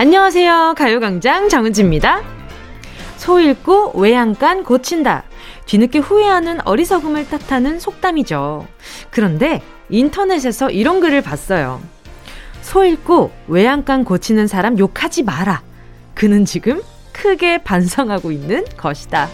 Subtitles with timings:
[0.00, 0.74] 안녕하세요.
[0.78, 2.22] 가요광장 정은지입니다.
[3.16, 5.24] 소 읽고 외양간 고친다.
[5.66, 8.64] 뒤늦게 후회하는 어리석음을 탓하는 속담이죠.
[9.10, 11.80] 그런데 인터넷에서 이런 글을 봤어요.
[12.62, 15.62] 소 읽고 외양간 고치는 사람 욕하지 마라.
[16.14, 16.80] 그는 지금
[17.12, 19.26] 크게 반성하고 있는 것이다.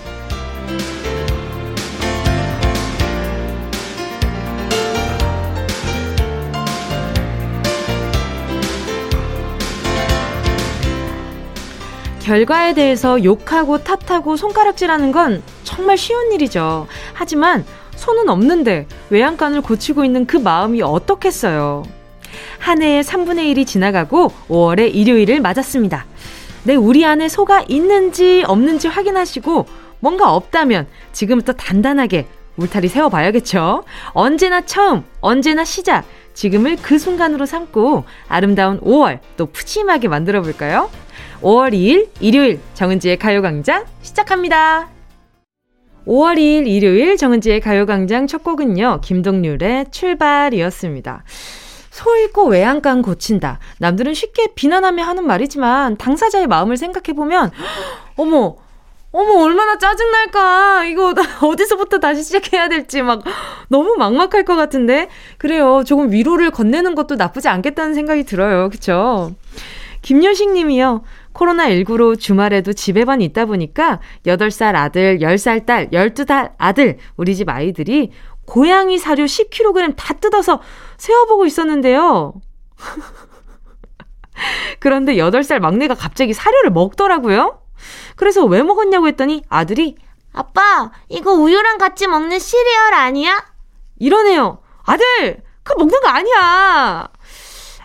[12.25, 16.87] 결과에 대해서 욕하고 탓하고 손가락질하는 건 정말 쉬운 일이죠.
[17.13, 21.83] 하지만 손은 없는데 외양간을 고치고 있는 그 마음이 어떻겠어요.
[22.59, 26.07] 한 해의 3분의 1이 지나가고 5월의 일요일을 맞았습니다.
[26.63, 29.67] 내 네, 우리 안에 소가 있는지 없는지 확인하시고
[30.01, 33.85] 뭔가 없다면 지금부터 단단하게 울타리 세워봐야겠죠.
[34.15, 36.05] 언제나 처음, 언제나 시작.
[36.33, 40.89] 지금을 그 순간으로 삼고 아름다운 5월 또 푸짐하게 만들어 볼까요?
[41.45, 44.89] 5월 2일 일요일 정은지의 가요광장 시작합니다.
[46.07, 51.25] 5월 2일 일요일 정은지의 가요광장 첫 곡은요, 김동률의 출발이었습니다.
[51.91, 53.59] 소 잃고 외양간 고친다.
[53.79, 57.51] 남들은 쉽게 비난하며 하는 말이지만, 당사자의 마음을 생각해보면,
[58.17, 58.57] 어머,
[59.13, 60.87] 어머, 얼마나 짜증날까.
[60.87, 61.15] 이거
[61.47, 63.23] 어디서부터 다시 시작해야 될지 막
[63.69, 65.09] 너무 막막할 것 같은데.
[65.37, 65.85] 그래요.
[65.87, 68.71] 조금 위로를 건네는 것도 나쁘지 않겠다는 생각이 들어요.
[68.71, 69.33] 그쵸?
[70.03, 71.03] 김효식 님이요.
[71.35, 78.13] 코로나19로 주말에도 집에만 있다 보니까 8살 아들, 10살 딸, 12살 아들, 우리 집 아이들이
[78.47, 80.61] 고양이 사료 10kg 다 뜯어서
[80.97, 82.35] 세워보고 있었는데요.
[84.79, 87.61] 그런데 8살 막내가 갑자기 사료를 먹더라고요.
[88.17, 89.97] 그래서 왜 먹었냐고 했더니 아들이
[90.33, 93.37] 아빠, 이거 우유랑 같이 먹는 시리얼 아니야?
[93.99, 94.61] 이러네요.
[94.85, 97.09] 아들, 그거 먹는 거 아니야.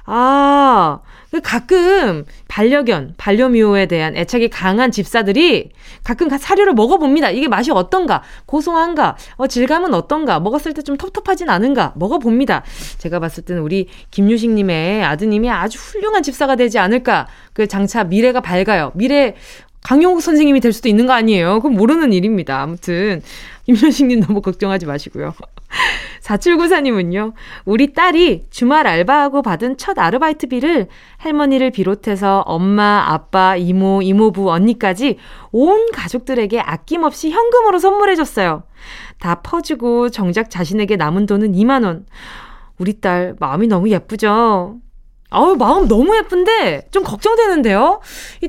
[0.05, 0.99] 아,
[1.31, 5.69] 그 가끔 반려견, 반려묘에 대한 애착이 강한 집사들이
[6.03, 7.29] 가끔 사료를 먹어봅니다.
[7.29, 12.63] 이게 맛이 어떤가, 고소한가, 어, 질감은 어떤가, 먹었을 때 좀 텁텁하진 않은가, 먹어봅니다.
[12.99, 17.27] 제가 봤을 때는 우리 김유식님의 아드님이 아주 훌륭한 집사가 되지 않을까.
[17.53, 18.91] 그 장차 미래가 밝아요.
[18.95, 19.35] 미래
[19.83, 21.55] 강용욱 선생님이 될 수도 있는 거 아니에요?
[21.55, 22.61] 그건 모르는 일입니다.
[22.61, 23.21] 아무튼
[23.69, 25.33] 임현식님 너무 걱정하지 마시고요.
[26.23, 27.33] 4794님은요,
[27.65, 30.87] 우리 딸이 주말 알바하고 받은 첫 아르바이트비를
[31.17, 35.17] 할머니를 비롯해서 엄마, 아빠, 이모, 이모부, 언니까지
[35.51, 38.63] 온 가족들에게 아낌없이 현금으로 선물해줬어요.
[39.19, 42.05] 다 퍼주고 정작 자신에게 남은 돈은 2만원.
[42.79, 44.77] 우리 딸, 마음이 너무 예쁘죠?
[45.31, 47.99] 아우, 마음 너무 예쁜데, 좀 걱정되는데요?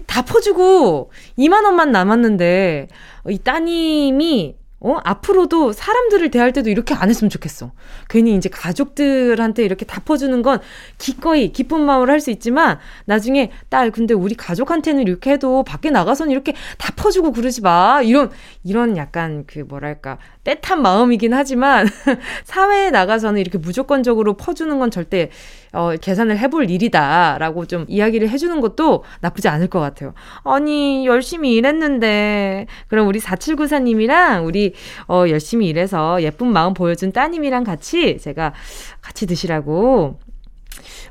[0.06, 2.88] 다 퍼주고 2만원만 남았는데,
[3.28, 4.96] 이 따님이 어?
[5.04, 7.70] 앞으로도 사람들을 대할 때도 이렇게 안 했으면 좋겠어.
[8.08, 10.58] 괜히 이제 가족들한테 이렇게 다 퍼주는 건
[10.98, 16.30] 기꺼이 기쁜 마음으로 할 수 있지만 나중에 딸 근데 우리 가족한테는 이렇게 해도 밖에 나가서는
[16.30, 18.02] 이렇게 다 퍼주고 그러지 마.
[18.04, 18.30] 이런
[18.62, 21.88] 이런 약간 그 뭐랄까 뺏한 마음이긴 하지만
[22.44, 25.30] 사회에 나가서는 이렇게 무조건적으로 퍼주는 건 절대
[25.72, 30.14] 어, 계산을 해볼 일이다라고 좀 이야기를 해주는 것도 나쁘지 않을 것 같아요.
[30.42, 34.74] 아니 열심히 일했는데 그럼 우리 4794님이랑 우리
[35.08, 38.52] 어, 열심히 일해서 예쁜 마음 보여준 따님이랑 같이 제가
[39.00, 40.18] 같이 드시라고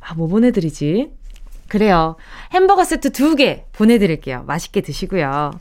[0.01, 1.11] 아, 뭐 보내드리지?
[1.67, 2.15] 그래요.
[2.51, 4.43] 햄버거 세트 두 개 보내드릴게요.
[4.47, 5.51] 맛있게 드시고요.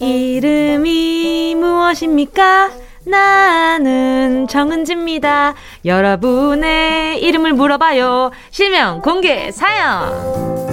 [0.00, 2.70] 이름이 무엇입니까?
[3.04, 5.54] 나는 정은지입니다.
[5.84, 8.30] 여러분의 이름을 물어봐요.
[8.50, 10.67] 실명 공개 사연!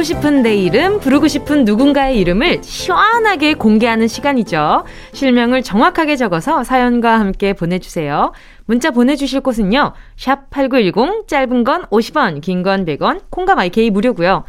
[0.00, 4.84] 듣고 싶은 내 이름, 부르고 싶은 누군가의 이름을 시원하게 공개하는 시간이죠.
[5.12, 8.32] 실명을 정확하게 적어서 사연과 함께 보내주세요.
[8.64, 9.92] 문자 보내주실 곳은요.
[10.16, 14.44] 샵 8910, 짧은 건 50원, 긴 건 100원, 콩과 마이케이 무료고요.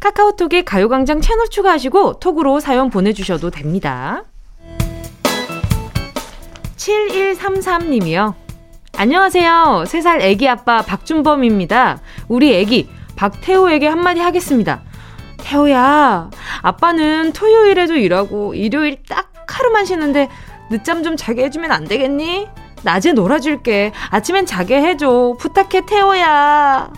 [0.00, 4.24] 카카오톡에 가요광장 채널 추가하시고 톡으로 사연 보내주셔도 됩니다.
[6.78, 8.32] 7133님이요.
[8.96, 9.84] 안녕하세요.
[9.86, 12.00] 3살 애기 아빠 박준범입니다.
[12.28, 14.80] 우리 애기 박태호에게 한마디 하겠습니다.
[15.44, 16.30] 태호야,
[16.62, 20.28] 아빠는 토요일에도 일하고 일요일 딱 하루만 쉬는데
[20.70, 22.48] 늦잠 좀 자게 해주면 안 되겠니?
[22.82, 23.92] 낮에 놀아줄게.
[24.10, 25.36] 아침엔 자게 해줘.
[25.38, 26.90] 부탁해, 태호야.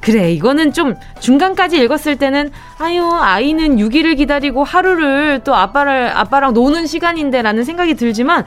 [0.00, 6.86] 그래, 이거는 좀 중간까지 읽었을 때는, 아유, 아이는 6일을 기다리고 하루를 또 아빠를, 아빠랑 노는
[6.86, 8.44] 시간인데 라는 생각이 들지만,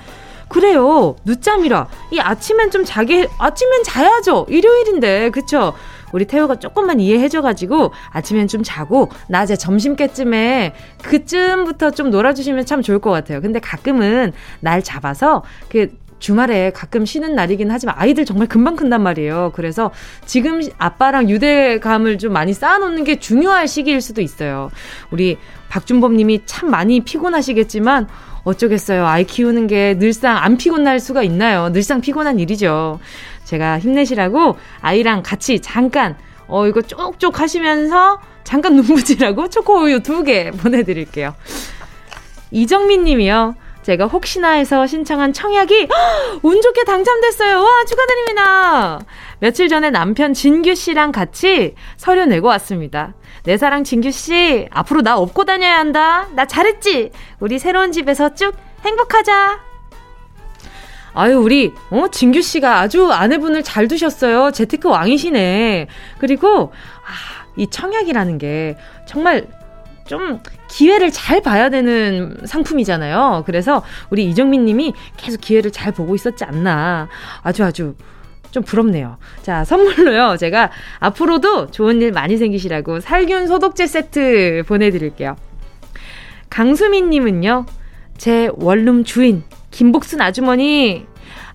[0.49, 1.15] 그래요.
[1.25, 1.87] 늦잠이라.
[2.11, 4.45] 이 아침엔 좀 자게, 아침엔 자야죠.
[4.49, 5.73] 일요일인데, 그쵸?
[6.11, 10.73] 우리 태우가 조금만 이해해줘가지고 아침엔 좀 자고 낮에 점심때쯤에
[11.03, 13.41] 그쯤부터 좀 놀아주시면 참 좋을 것 같아요.
[13.41, 15.87] 근데 가끔은 날 잡아서 그
[16.19, 19.53] 주말에 가끔 쉬는 날이긴 하지만 아이들 정말 금방 큰단 말이에요.
[19.55, 19.91] 그래서
[20.25, 24.69] 지금 아빠랑 유대감을 좀 많이 쌓아놓는 게중요할 시기일 수도 있어요.
[25.11, 25.37] 우리
[25.69, 28.09] 박준범 님이 참 많이 피곤하시겠지만
[28.43, 29.05] 어쩌겠어요.
[29.05, 31.69] 아이 키우는 게 늘상 안 피곤할 수가 있나요?
[31.71, 32.99] 늘상 피곤한 일이죠.
[33.49, 36.15] 제가 힘내시라고 아이랑 같이 잠깐
[36.47, 41.33] 어 이거 쪽쪽 하시면서 잠깐 눈부지라고 초코우유 두 개 보내드릴게요.
[42.51, 43.55] 이정민 님이요.
[43.81, 46.39] 제가 혹시나 해서 신청한 청약이 허!
[46.47, 47.59] 운 좋게 당첨됐어요.
[47.63, 48.99] 와 축하드립니다.
[49.39, 53.13] 며칠 전에 남편 진규 씨랑 같이 서류 내고 왔습니다.
[53.45, 56.27] 내 사랑 진규 씨 앞으로 나 업고 다녀야 한다.
[56.35, 57.11] 나 잘했지.
[57.39, 58.53] 우리 새로운 집에서 쭉
[58.85, 59.68] 행복하자.
[61.13, 64.51] 아유 우리 어 진규 씨가 아주 아내분을 잘 두셨어요.
[64.51, 65.87] 재테크 왕이시네.
[66.17, 66.71] 그리고
[67.05, 68.77] 아, 이 청약이라는 게
[69.07, 69.47] 정말
[70.05, 70.39] 좀
[70.69, 73.43] 기회를 잘 봐야 되는 상품이잖아요.
[73.45, 77.09] 그래서 우리 이정민 님이 계속 기회를 잘 보고 있었지 않나.
[77.43, 77.95] 아주 아주
[78.51, 79.17] 좀 부럽네요.
[79.43, 80.37] 자, 선물로요.
[80.37, 85.35] 제가 앞으로도 좋은 일 많이 생기시라고 살균 소독제 세트 보내드릴게요.
[86.49, 87.67] 강수민 님은요.
[88.17, 89.43] 제 원룸 주인
[89.79, 91.05] 김복순 아주머니,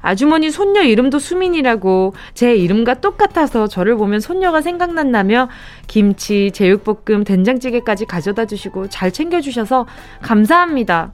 [0.01, 5.51] 아주머니 손녀 이름도 수민이라고 제 이름과 똑같아서 저를 보면 손녀가 생각난다며
[5.89, 9.85] 김치, 제육볶음, 된장찌개까지 가져다 주시고 잘 챙겨주셔서
[10.23, 11.13] 감사합니다.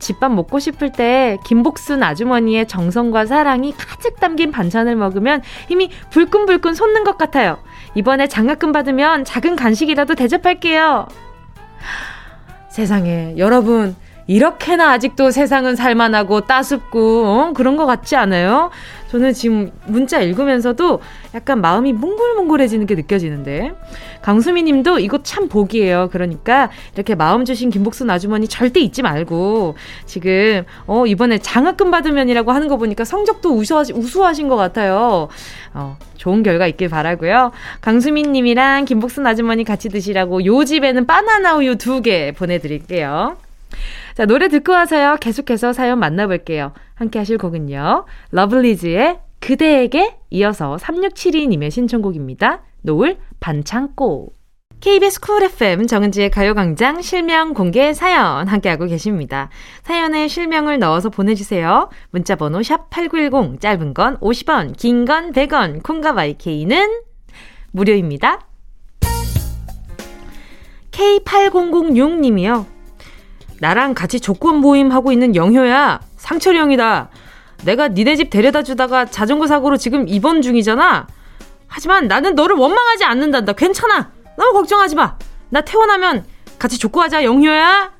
[0.00, 7.04] 집밥 먹고 싶을 때 김복순 아주머니의 정성과 사랑이 가득 담긴 반찬을 먹으면 힘이 불끈불끈 솟는
[7.04, 7.56] 것 같아요.
[7.94, 11.06] 이번에 장학금 받으면 작은 간식이라도 대접할게요.
[12.68, 17.52] 세상에 여러분 이렇게나 아직도 세상은 살만하고 따숩고 어?
[17.54, 18.70] 그런 것 같지 않아요?
[19.10, 21.00] 저는 지금 문자 읽으면서도
[21.34, 23.72] 약간 마음이 뭉글뭉글해지는게 느껴지는데
[24.22, 26.08] 강수미 님도 이거 참 복이에요.
[26.10, 29.76] 그러니까 이렇게 마음 주신 김복순 아주머니 절대 잊지 말고
[30.06, 35.28] 지금 어 이번에 장학금 받으면이라고 하는 거 보니까 성적도 우수하, 우수하신 것 같아요.
[35.74, 37.52] 어 좋은 결과 있길 바라고요.
[37.82, 43.36] 강수미 님이랑 김복순 아주머니 같이 드시라고 요 집에는 바나나 우유 두 개 보내드릴게요.
[44.14, 45.16] 자, 노래 듣고 와서요.
[45.20, 46.72] 계속해서 사연 만나볼게요.
[46.94, 48.04] 함께 하실 곡은요.
[48.30, 52.62] 러블리즈의 그대에게 이어서 3672님의 신청곡입니다.
[52.82, 54.28] 노을 반창고.
[54.80, 59.48] KBS 쿨 FM 정은지의 가요광장 실명 공개 사연 함께하고 계십니다.
[59.82, 61.88] 사연에 실명을 넣어서 보내주세요.
[62.10, 67.00] 문자번호 샵8910 짧은 건 50원, 긴 건 100원, 콩과 마이케이는
[67.72, 68.38] 무료입니다.
[70.92, 72.73] K8006님이요.
[73.64, 75.98] 나랑 같이 조건 모임 하고 있는 영효야.
[76.18, 77.08] 상철이 형이다.
[77.64, 81.06] 내가 니네 집 데려다 주다가 자전거 사고로 지금 입원 중이잖아.
[81.66, 83.54] 하지만 나는 너를 원망하지 않는단다.
[83.54, 84.10] 괜찮아.
[84.36, 85.16] 너무 걱정하지 마.
[85.48, 86.26] 나 퇴원하면
[86.58, 87.90] 같이 족구하자, 영효야.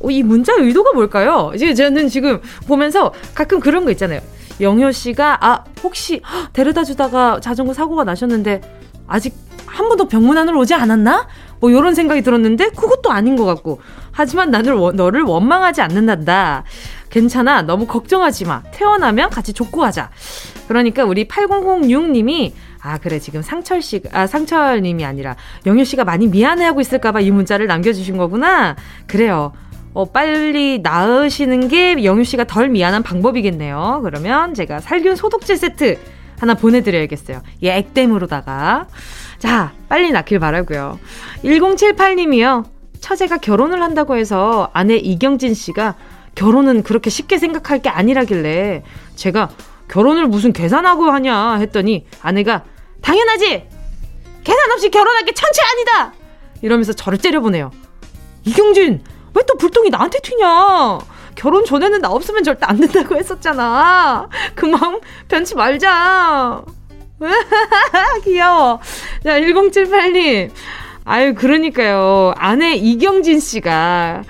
[0.00, 1.52] 어, 이 문자의 의도가 뭘까요?
[1.54, 4.20] 이제 저는 지금 보면서 가끔 그런 거 있잖아요.
[4.62, 6.22] 영효 씨가 아 혹시
[6.54, 8.60] 데려다 주다가 자전거 사고가 나셨는데
[9.06, 9.34] 아직
[9.66, 11.26] 한 번도 병문 안으로 오지 않았나?
[11.60, 13.80] 뭐요런 생각이 들었는데 그것도 아닌 것 같고
[14.12, 16.64] 하지만 나는 너를 원망하지 않는단다
[17.10, 20.10] 괜찮아 너무 걱정하지 마 태어나면 같이 족구하자
[20.68, 25.34] 그러니까 우리 8006님이 아 그래 지금 상철 씨아 상철 님이 아니라
[25.66, 28.76] 영유 씨가 많이 미안해하고 있을까 봐 이 문자를 남겨 주신 거구나.
[29.08, 29.52] 그래요.
[29.94, 34.00] 어 빨리 나으시는 게 영유 씨가 덜 미안한 방법이겠네요.
[34.04, 35.98] 그러면 제가 살균 소독제 세트
[36.38, 37.40] 하나 보내 드려야겠어요.
[37.64, 38.86] 예, 액땜으로다가
[39.38, 40.98] 자, 빨리 낳길 바라고요.
[41.44, 42.64] 1078님이요.
[43.00, 45.94] 처제가 결혼을 한다고 해서 아내 이경진 씨가
[46.34, 48.82] 결혼은 그렇게 쉽게 생각할 게 아니라길래
[49.14, 49.50] 제가
[49.88, 52.64] 결혼을 무슨 계산하고 하냐 했더니 아내가
[53.00, 53.66] 당연하지!
[54.44, 56.14] 계산 없이 결혼할 게 천치 아니다!
[56.62, 57.70] 이러면서 저를 째려보네요.
[58.44, 59.02] 이경진,
[59.34, 60.98] 왜 또 불똥이 나한테 튀냐?
[61.36, 64.28] 결혼 전에는 나 없으면 절대 안 된다고 했었잖아.
[64.56, 66.62] 그 마음 변치 말자.
[68.24, 68.78] 귀여워.
[69.24, 70.50] 자, 1078님.
[71.04, 72.34] 아유, 그러니까요.
[72.36, 74.22] 아내 이경진 씨가,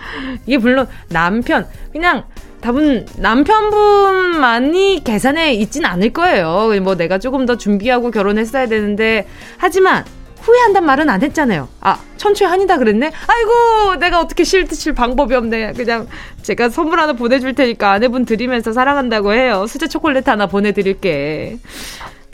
[0.47, 2.25] 이게 물론 남편, 그냥,
[2.61, 6.71] 답은 남편분만이 계산에 있진 않을 거예요.
[6.83, 9.26] 뭐 내가 조금 더 준비하고 결혼했어야 되는데,
[9.59, 10.04] 하지만,
[10.40, 11.68] 후회한단 말은 안 했잖아요.
[11.80, 13.11] 아, 천추의 한이다 그랬네?
[13.26, 15.73] 아이고, 내가 어떻게 실드 칠 방법이 없네.
[15.75, 16.07] 그냥
[16.42, 19.66] 제가 선물 하나 보내줄 테니까 아내분 드리면서 사랑한다고 해요.
[19.68, 21.59] 수제 초콜릿 하나 보내드릴게.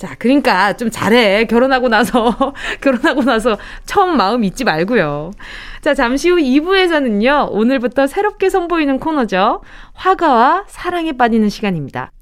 [0.04, 1.44] 자, 그러니까 좀 잘해.
[1.46, 2.36] 결혼하고 나서,
[2.82, 3.56] 결혼하고 나서
[3.86, 5.30] 처음 마음 잊지 말고요.
[5.80, 9.62] 자, 잠시 후 2부에서는요, 오늘부터 새롭게 선보이는 코너죠.
[9.94, 12.12] 화가와 사랑에 빠지는 시간입니다.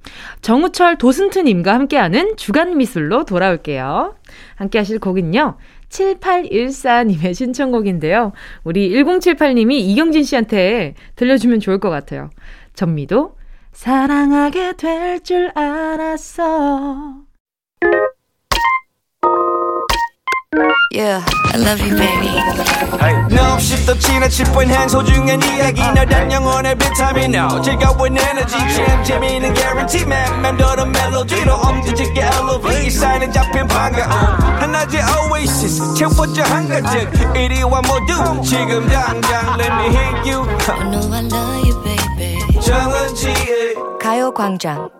[0.42, 4.14] 정우철 도슨트님과 함께하는 주간 미술로 돌아올게요.
[4.54, 5.56] 함께 하실 곡은요,
[5.88, 8.30] 7814님의 신청곡인데요.
[8.62, 12.30] 우리 1078님이 이경진 씨한테 들려주면 좋을 것 같아요.
[12.74, 13.34] 전미도
[13.72, 17.21] 사랑하게 될 줄 알았어.
[20.92, 22.36] Yeah, I love you, baby.
[23.00, 23.16] Hey.
[23.34, 25.80] No, shift the china chip when hands hold you and yagi.
[25.96, 27.48] No, that young on every time you know.
[27.64, 30.42] Check out with energy, champ, Jimmy, and guarantee, man.
[30.42, 32.92] Man, do the melody, no, um, did you get elevate?
[32.92, 34.04] Sign and jump in panga.
[34.60, 34.84] And I
[35.24, 37.08] oasis, check what your hunger took.
[37.40, 40.44] It is one more do, chick him down, down, let me hit you.
[40.68, 42.60] I know I love you, baby.
[42.60, 44.92] 정은지의 가요광장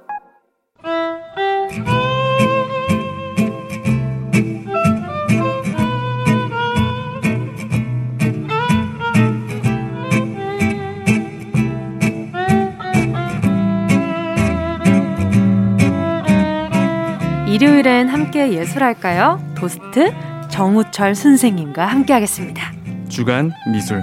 [17.52, 19.38] 일요일엔 함께 예술할까요?
[19.54, 20.10] 도스트
[20.50, 22.72] 정우철 선생님과 함께하겠습니다.
[23.10, 24.02] 주간 미술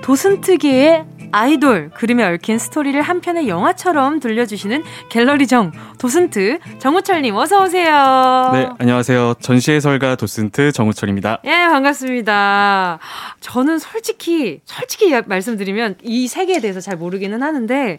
[0.00, 8.50] 도슨트기의 아이돌, 그림에 얽힌 스토리를 한 편의 영화처럼 들려주시는 갤러리 정, 도슨트, 정우철님, 어서오세요.
[8.52, 9.34] 네, 안녕하세요.
[9.40, 11.38] 전시해설가 도슨트 정우철입니다.
[11.44, 12.98] 예, 반갑습니다.
[13.40, 17.98] 저는 솔직히, 솔직히 말씀드리면 이 세계에 대해서 잘 모르기는 하는데,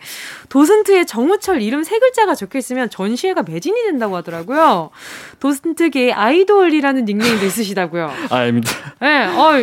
[0.50, 4.92] 도슨트의 정우철 이름 세 글자가 적혀 있으면 전시회가 매진이 된다고 하더라고요.
[5.40, 8.12] 도슨트계 아이돌이라는 닉네임도 있으시다고요.
[8.30, 8.70] 아, 아닙니다.
[9.02, 9.54] 예, 네, 어,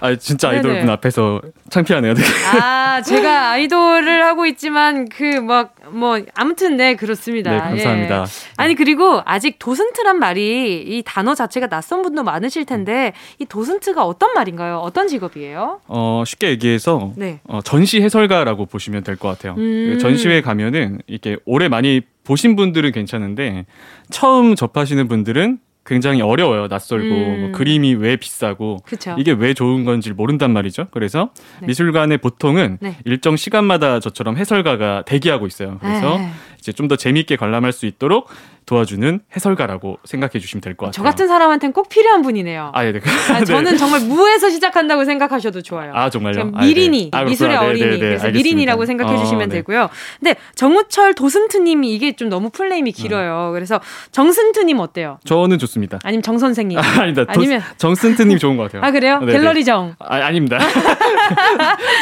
[0.00, 2.14] 아 진짜 아이돌 분 앞에서 창피하네요.
[2.14, 2.28] 되게.
[2.60, 7.52] 아 제가 아이돌을 하고 있지만 그 막 뭐 아무튼 네 그렇습니다.
[7.52, 8.22] 네 감사합니다.
[8.22, 8.24] 예.
[8.56, 14.34] 아니 그리고 아직 도슨트란 말이 이 단어 자체가 낯선 분도 많으실 텐데 이 도슨트가 어떤
[14.34, 14.78] 말인가요?
[14.78, 15.80] 어떤 직업이에요?
[15.86, 17.38] 어 쉽게 얘기해서 네.
[17.44, 19.54] 어, 전시 해설가라고 보시면 될 것 같아요.
[19.54, 19.60] 그
[19.92, 19.98] 음.
[20.00, 23.64] 전시회 가면은 이렇게 오래 많이 보신 분들은 괜찮은데
[24.10, 26.66] 처음 접하시는 분들은 굉장히 어려워요.
[26.66, 27.40] 낯설고 뭐 음.
[27.40, 29.16] 뭐 그림이 왜 비싸고 그쵸.
[29.18, 30.88] 이게 왜 좋은 건지 모른단 말이죠.
[30.90, 31.68] 그래서 네.
[31.68, 32.96] 미술관에 보통은 네.
[33.04, 35.78] 일정 시간마다 저처럼 해설가가 대기하고 있어요.
[35.86, 36.26] 그래서 에이.
[36.26, 36.30] 네.
[36.58, 38.28] 이제 좀 더 재미있게 관람할 수 있도록
[38.66, 40.92] 도와주는 해설가라고 생각해 주시면 될 것 같아요.
[40.96, 42.72] 저 같은 사람한테는 꼭 필요한 분이네요.
[42.74, 43.00] 아, 예, 네.
[43.32, 43.44] 아, 네.
[43.44, 43.78] 저는 네.
[43.78, 45.92] 정말 무에서 시작한다고 생각하셔도 좋아요.
[45.94, 46.50] 아, 정말요?
[46.54, 47.10] 아, 미린이, 네.
[47.16, 47.30] 아, 네.
[47.30, 47.98] 미술의 네, 어린이.
[47.98, 49.88] 그래서 미린이라고 생각해 어, 주시면 되고요.
[50.18, 52.92] 근데 정우철 도슨트님이 이게 좀 너무 플레임이 음.
[52.92, 53.52] 길어요.
[53.54, 53.80] 그래서
[54.10, 55.20] 정슨트님 어때요?
[55.24, 56.00] 저는 좋습니다.
[56.02, 56.76] 아니면 정선생님.
[56.78, 58.82] 아, 닙니다 아니면 정슨트님 좋은 것 같아요.
[58.82, 59.20] 아, 그래요?
[59.20, 59.94] 갤러리 정.
[60.00, 60.58] 아, 아닙니다.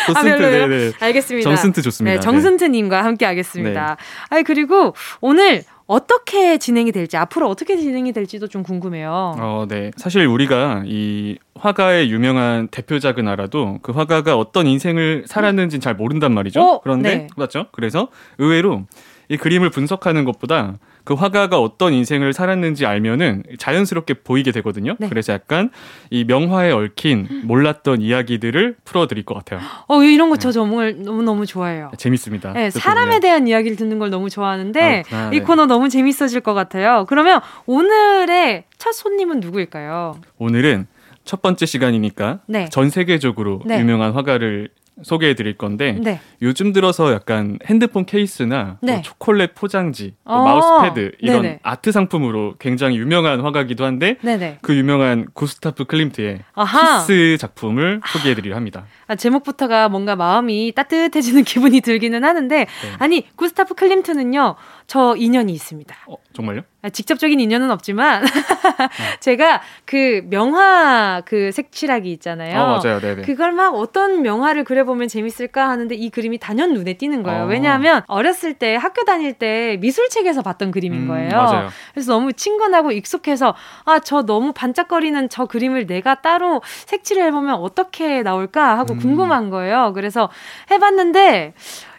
[0.07, 0.87] 도슨트, 아, 네네.
[0.99, 1.47] 아, 알겠습니다.
[1.51, 2.21] 정슨트 좋습니다.
[2.21, 3.99] 정슨트님과 함께 하겠습니다.
[4.31, 9.35] 아, 그리고 오늘 어떻게 진행이 될지 앞으로 어떻게 진행이 될지도 좀 궁금해요.
[9.39, 9.91] 어, 네.
[9.97, 16.61] 사실 우리가 이 화가의 유명한 대표작은 알아도 그 화가가 어떤 인생을 살았는지는 잘 모른단 말이죠.
[16.61, 17.27] 어, 그런데 네.
[17.37, 17.67] 맞죠?
[17.73, 18.85] 그래서 의외로
[19.29, 24.97] 이 그림을 분석하는 것보다 그 화가가 어떤 인생을 살았는지 알면은 자연스럽게 보이게 되거든요.
[24.99, 25.09] 네.
[25.09, 25.71] 그래서 약간
[26.11, 29.61] 이 명화에 얽힌 몰랐던 이야기들을 풀어드릴 것 같아요.
[29.89, 30.53] 어 이런 거저 네.
[30.53, 31.91] 정말 너무 너무 좋아해요.
[31.99, 32.53] 재밌습니다.
[32.53, 35.41] 네, 사람에 대한 이야기를 듣는 걸 너무 좋아하는데 아, 아, 이 네.
[35.41, 37.05] 코너 너무 재밌어질 것 같아요.
[37.07, 40.19] 그러면 오늘의 첫 손님은 누구일까요?
[40.39, 40.87] 오늘은
[41.27, 42.69] 첫 번째 시간이니까 네.
[42.71, 43.79] 전 세계적으로 네.
[43.79, 44.71] 유명한 화가를
[45.03, 46.21] 소개해 드릴 건데 네.
[46.41, 48.93] 요즘 들어서 약간 핸드폰 케이스나 뭐 네.
[48.95, 50.45] 뭐 초콜릿 포장지, 뭐 아~ 어.
[50.45, 51.61] 마우스패드 이런 네네.
[51.63, 54.59] 아트 상품으로 굉장히 유명한 화가기도 한데 네네.
[54.63, 57.01] 그 유명한 구스타프 클림트의 아하.
[57.01, 58.85] 키스 작품을 소개해 드리려 합니다.
[59.15, 62.67] 아, 제목부터가 뭔가 마음이 따뜻해지는 기분이 들기는 하는데 네.
[62.99, 64.57] 아니 구스타프 클림트는요
[64.87, 65.97] 저 인연이 있습니다.
[66.09, 66.61] 어, 정말요?
[66.83, 68.25] 아, 직접적인 인연은 없지만
[69.21, 72.61] 제가 그 명화 그 색칠하기 있잖아요.
[72.61, 73.01] 어, 맞아요.
[73.01, 73.23] 네네.
[73.23, 77.45] 그걸 막 어떤 명화를 그려보면 재밌을까 하는데 이 그림이 단연 눈에 띄는 거예요.
[77.45, 77.47] 어.
[77.47, 81.31] 왜냐하면 어렸을 때 학교 다닐 때 미술책에서 봤던 그림인 음, 거예요.
[81.31, 81.69] 맞아요.
[81.93, 83.55] 그래서 너무 친근하고 익숙해서
[83.87, 89.93] 아 저 너무 반짝거리는 저 그림을 내가 따로 색칠을 해보면 어떻게 나올까 하고 궁금한 거예요.
[89.95, 90.31] 그래서
[90.71, 91.53] 해봤는데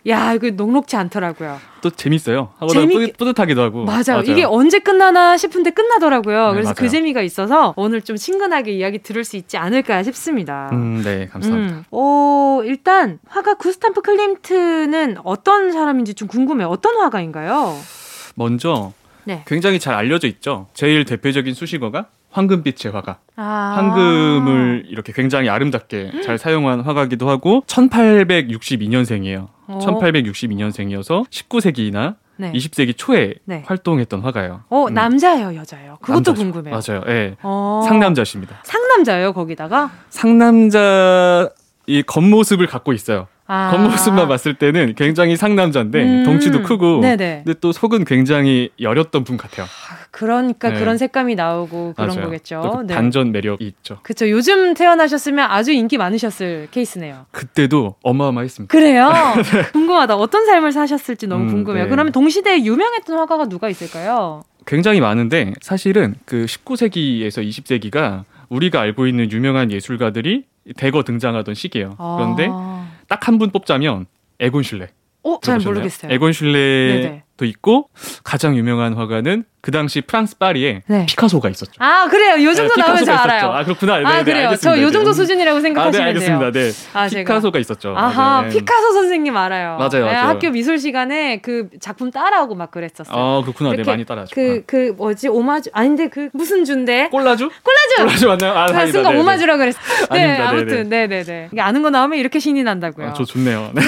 [0.08, 1.60] 야 이거 녹록지 않더라고요.
[1.82, 2.50] 또 재밌어요.
[2.58, 3.12] 하고 재미...
[3.14, 3.84] 뿌듯하기도 하고.
[3.86, 4.04] 맞아요.
[4.08, 4.24] 맞아요.
[4.24, 6.48] 이게 언제 끝나나 싶은데 끝나더라고요.
[6.50, 6.88] 네, 그래서 그 맞아요.
[6.90, 10.70] 그 재미가 있어서 오늘 좀 친근하게 이야기 들을 수 있지 않을까 싶습니다.
[10.74, 11.76] 음, 네, 감사합니다.
[11.78, 11.84] 음.
[11.92, 16.68] 오, 어, 일단 화가 구스탄프 클림트는 어떤 사람인지 좀 궁금해요.
[16.68, 17.76] 어떤 화가인가요?
[18.36, 18.94] 먼저
[19.24, 19.44] 네.
[19.48, 20.68] 굉장히 잘 알려져 있죠.
[20.74, 23.20] 제일 대표적인 수식어가 황금빛의 화가.
[23.38, 23.44] 아~
[23.78, 29.44] 황금을 이렇게 굉장히 아름답게 잘 사용한 화가기도 하고 1862년생이에요.
[29.44, 29.50] 오.
[29.74, 29.80] 어.
[29.82, 32.52] 1862년생이어서 19세기나 네.
[32.52, 33.64] 20세기 초에 네.
[33.66, 34.64] 활동했던 화가예요.
[34.70, 34.94] 어, 음.
[34.94, 35.98] 남자예요, 여자예요?
[36.02, 36.44] 그것도 남자죠.
[36.52, 36.76] 궁금해요.
[36.78, 37.04] 맞아요.
[37.08, 37.14] 예.
[37.14, 37.36] 네.
[37.88, 38.58] 상남자십니다.
[38.64, 39.92] 상남자예요, 거기다가?
[40.10, 41.50] 상남자
[41.88, 43.28] 이 겉모습을 갖고 있어요.
[43.48, 43.70] 아.
[43.70, 46.24] 겉모습만 봤을 때는 굉장히 상남자인데 음.
[46.24, 47.42] 덩치도 크고 네네.
[47.46, 49.68] 근데 또 속은 굉장히 여렸던 분 같아요.
[49.68, 50.80] 아, 그러니까 네.
[50.80, 52.22] 그런 색감이 나오고 그런 맞아요.
[52.24, 52.74] 거겠죠.
[52.78, 52.96] 그 네.
[52.96, 54.00] 반전 매력이 있죠.
[54.02, 54.28] 그렇죠.
[54.32, 57.28] 요즘 태어나셨으면 아주 인기 많으셨을 케이스네요.
[57.32, 58.72] 그때도 어마어마했습니다.
[58.72, 59.12] 그래요?
[59.54, 59.62] 네.
[59.74, 60.16] 궁금하다.
[60.16, 61.84] 어떤 삶을 사셨을지 너무 음, 궁금해요.
[61.84, 61.90] 네.
[61.90, 64.42] 그러면 동시대에 유명했던 화가가 누가 있을까요?
[64.66, 71.96] 굉장히 많은데 사실은 그 19세기에서 20세기가 우리가 알고 있는 유명한 예술가들이 대거 등장하던 시기예요.
[71.98, 72.18] 아.
[72.20, 72.48] 그런데
[73.08, 74.06] 딱 한 분 뽑자면
[74.40, 74.90] 에곤 슐렉.
[75.26, 76.14] 어, 잘 모르겠어요.
[76.14, 77.90] 에곤 슐레도 있고
[78.24, 81.08] 가장 유명한 화가는 그 당시 프랑스 파리에 네.
[81.08, 81.72] 피카소가 있었죠.
[81.80, 82.34] 아 그래요.
[82.46, 83.46] 요 네, 정도 네, 나오면 저 알아요.
[83.48, 83.98] 아 그렇구나.
[84.00, 84.54] 네, 아 네, 그래요.
[84.62, 85.14] 저 요 정도 네.
[85.16, 86.52] 수준이라고 생각하시면 아, 네, 알겠습니다.
[86.52, 86.72] 돼요.
[86.72, 86.90] 네.
[86.94, 87.96] 아, 피카소가 있었죠.
[87.98, 88.50] 아하 네.
[88.50, 89.78] 피카소 선생님 알아요.
[89.78, 90.06] 맞아요.
[90.06, 90.28] 맞아요.
[90.28, 93.18] 학교 미술 시간에 그 작품 따라하고 막 그랬었어요.
[93.18, 93.72] 아 그렇구나.
[93.72, 94.62] 네 많이 따라죠 그그 아.
[94.68, 97.10] 그 뭐지 오마주 아닌데 그 무슨 준데?
[97.10, 97.50] 꼴라주?
[97.64, 98.26] 꼴라주.
[98.26, 98.60] 꼴라주 맞나요?
[98.60, 99.80] 아, 그 순간 오마주라고 그랬어.
[100.12, 100.50] 네 아닙니다.
[100.50, 101.50] 아무튼 네네네.
[101.52, 103.08] 이게 아는 거 나오면 이렇게 신이 난다고요.
[103.08, 103.74] 아, 저 좋네요.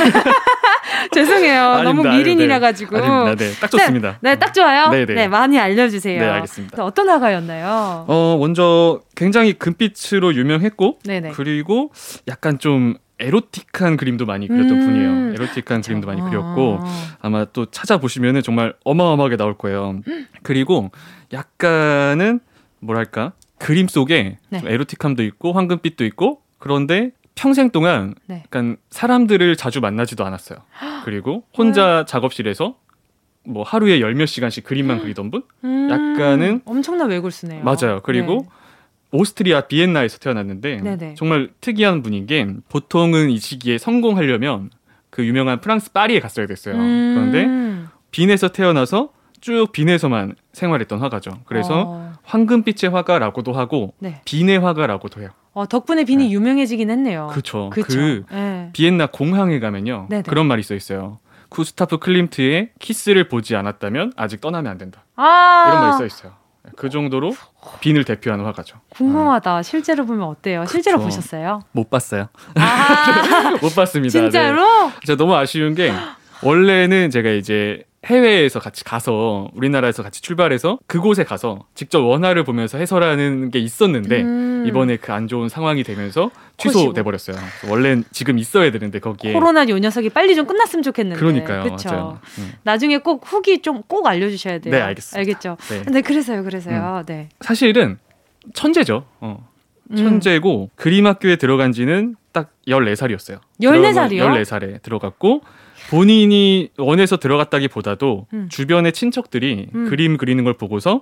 [1.12, 1.62] 죄송해요.
[1.70, 1.84] 아닙니다.
[2.10, 2.98] 너무 미린이라 가지고.
[3.00, 3.52] 네, 네.
[3.60, 4.12] 딱 네, 좋습니다.
[4.22, 4.90] 네, 네, 딱 좋아요.
[4.90, 5.28] 네, 네, 네.
[5.28, 6.20] 많이 알려주세요.
[6.20, 6.84] 네, 알겠습니다.
[6.84, 8.06] 어떤 화가였나요?
[8.08, 11.30] 어, 먼저 굉장히 금빛으로 유명했고, 네네.
[11.30, 11.34] 네.
[11.34, 11.92] 그리고
[12.28, 15.34] 약간 좀 에로틱한 그림도 많이 그렸던 음~ 분이에요.
[15.34, 16.88] 에로틱한 그림도 많이 그렸고 어.
[17.20, 20.00] 아마 또찾아보시면 정말 어마어마하게 나올 거예요.
[20.08, 20.28] 음.
[20.44, 20.92] 그리고
[21.34, 22.42] 약간은
[22.80, 24.62] 뭐랄까 그림 속에 네.
[24.64, 28.44] 에로틱함도 있고 황금빛도 있고 그런데 평생 동안 네.
[28.46, 30.60] 약간 사람들을 자주 만나지도 않았어요.
[31.06, 32.76] 그리고 혼자 작업실에서
[33.46, 35.44] 뭐 하루에 열 몇 시간씩 그림만 그리던 분?
[35.64, 37.64] 음, 약간은 엄청난 외골수네요.
[37.64, 38.00] 맞아요.
[38.04, 38.40] 그리고
[39.12, 39.20] 네.
[39.20, 40.98] 오스트리아 비엔나에서 태어났는데 네네.
[40.98, 41.14] 네.
[41.16, 44.70] 정말 특이한 분인 게 보통은 이 시기에 성공하려면
[45.12, 46.76] 그 유명한 프랑스 파리에 갔어야 됐어요.
[46.76, 47.30] 음.
[47.32, 51.42] 그런데 빈에서 태어나서 쭉 빈에서만 생활했던 화가죠.
[51.46, 52.14] 그래서 어.
[52.24, 54.20] 황금빛의 화가라고도 하고 네.
[54.26, 55.30] 빈의 화가라고도 해요.
[55.58, 56.30] 어, 덕분에 빈이 네.
[56.30, 57.30] 유명해지긴 했네요.
[57.32, 57.72] 그렇죠.
[57.74, 57.82] 그
[58.30, 58.70] 네.
[58.74, 60.06] 비엔나 공항에 가면요.
[60.08, 60.22] 네네.
[60.28, 61.18] 그런 말이 써 있어요.
[61.50, 65.04] 구스타프 클림트의 키스를 보지 않았다면 아직 떠나면 안 된다.
[65.16, 66.34] 아~ 이런 말이 써 있어요.
[66.68, 67.34] 예, 그 정도로
[67.80, 68.78] 빈을 대표하는 화가죠.
[68.90, 69.58] 궁금하다.
[69.58, 69.64] 음.
[69.64, 70.60] 실제로 보면 어때요?
[70.62, 70.74] 그쵸.
[70.74, 71.64] 실제로 보셨어요?
[71.72, 72.28] 못 봤어요.
[72.54, 74.12] 아~ 못 봤습니다.
[74.14, 74.20] 네.
[74.26, 74.62] 진짜로?
[74.64, 74.94] 네.
[75.08, 75.92] 제가 너무 아쉬운 게
[76.46, 83.52] 원래는 제가 이제 해외에서 같이 가서 우리나라에서 같이 출발해서 그곳에 가서 직접 원화를 보면서 해설하는
[83.52, 84.64] 게 있었는데 음.
[84.68, 87.36] 이번에 그 안 좋은 상황이 되면서 취소돼 버렸어요.
[87.72, 91.20] 원래 지금 있어야 되는데 거기에 코로나 요 녀석이 빨리 좀 끝났으면 좋겠는데.
[91.20, 91.64] 그러니까요.
[91.64, 92.20] 그렇죠.
[92.38, 92.52] 음.
[92.64, 94.76] 나중에 꼭 후기 좀 꼭 알려주셔야 돼요.
[94.76, 95.18] 네, 알겠습니다.
[95.20, 95.58] 알겠죠.
[95.84, 96.98] 네, 네 그래서요, 그래서요.
[97.02, 97.06] 음.
[97.08, 97.30] 네.
[97.42, 97.98] 사실은
[98.54, 99.06] 천재죠.
[99.22, 99.50] 어.
[99.92, 99.96] 음.
[99.96, 103.40] 천재고 그림학교에 들어간 지는 딱 14살이었어요.
[103.62, 104.20] 14살이요?
[104.20, 105.42] 14살에 들어갔고
[105.90, 108.48] 본인이 원해서 들어갔다기보다도 음.
[108.52, 109.90] 주변의 친척들이 음.
[109.90, 111.02] 그림 그리는 걸 보고서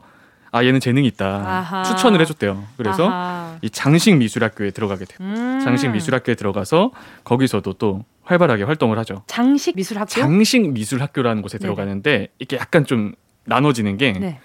[0.51, 1.83] 아 얘는 재능이 있다 아하.
[1.83, 2.63] 추천을 해줬대요.
[2.77, 3.57] 그래서 아하.
[3.61, 5.17] 이 장식 미술학교에 들어가게 돼요.
[5.21, 5.59] 음.
[5.63, 6.91] 장식 미술학교에 들어가서
[7.23, 9.23] 거기서도 또 활발하게 활동을 하죠.
[9.27, 10.07] 장식 미술학교?
[10.07, 13.13] 장식 미술학교라는 곳에 들어가는데 이게 약간 좀
[13.45, 14.39] 나눠지는 게 네.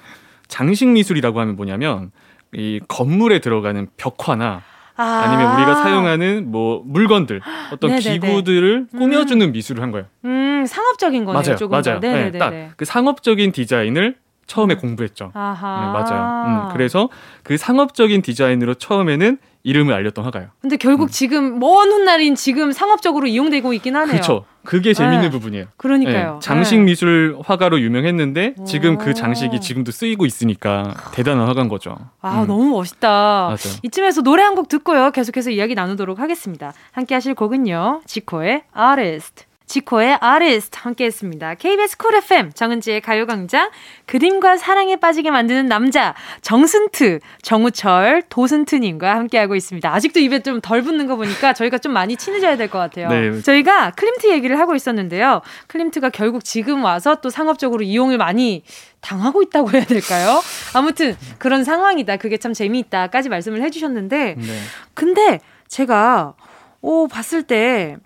[0.49, 2.11] 장식 미술이라고 하면 뭐냐면
[2.53, 4.63] 이 건물에 들어가는 벽화나
[5.01, 7.41] 아~ 니면 우리가 사용하는 뭐 물건들
[7.73, 8.19] 어떤 네네네.
[8.19, 8.99] 기구들을 음.
[8.99, 9.53] 꾸며주는 음.
[9.53, 10.07] 미술을 한 거예요.
[10.27, 11.43] 음, 상업적인 거네요.
[11.43, 12.01] 맞아요, 조금 맞아요.
[12.01, 14.17] 네, 딱그 상업적인 디자인을
[14.51, 15.27] 처음에 공부했죠.
[15.27, 16.47] 네, 맞아요.
[16.69, 17.09] 음, 그래서
[17.45, 20.49] 그 상업적인 디자인으로 처음에는 이름을 알렸던 화가요.
[20.61, 21.09] 근데 결국 음.
[21.09, 24.11] 지금 먼 훗날인 지금 상업적으로 이용되고 있긴 하네요.
[24.15, 24.45] 그렇죠.
[24.65, 25.31] 그게 재밌는 네.
[25.31, 25.67] 부분이에요.
[25.77, 26.33] 그러니까요.
[26.35, 26.39] 네.
[26.41, 26.85] 장식 네.
[26.87, 31.97] 미술 화가로 유명했는데 지금 그 장식이 지금도 쓰이고 있으니까 대단한 화가인 거죠.
[32.23, 32.47] 아 음.
[32.49, 33.49] 너무 멋있다.
[33.51, 33.69] 맞아.
[33.83, 35.13] 이쯤에서 노래 한 곡 듣고요.
[35.13, 36.73] 계속해서 이야기 나누도록 하겠습니다.
[36.91, 38.01] 함께 하실 곡은요.
[38.05, 41.55] 지코의 아레스트 지코의 아리스트 함께 했습니다.
[41.55, 43.71] KBS 쿨 FM 정은지의 가요광장
[44.07, 49.93] 그림과 사랑에 빠지게 만드는 남자 정순트, 정우철, 도순트님과 함께하고 있습니다.
[49.95, 53.09] 아직도 입에 좀 덜 붙는 거 보니까 저희가 좀 많이 친해져야 될 것 같아요.
[53.09, 53.41] 네.
[53.43, 55.41] 저희가 클림트 얘기를 하고 있었는데요.
[55.69, 58.65] 클림트가 결국 지금 와서 또 상업적으로 이용을 많이
[59.01, 60.43] 당하고 있다고 해야 될까요?
[60.75, 62.17] 아무튼 그런 상황이다.
[62.17, 64.47] 그게 참 재미있다까지 말씀을 해주셨는데, 네.
[64.95, 66.35] 근데 제가
[66.83, 67.97] 오 봤을 때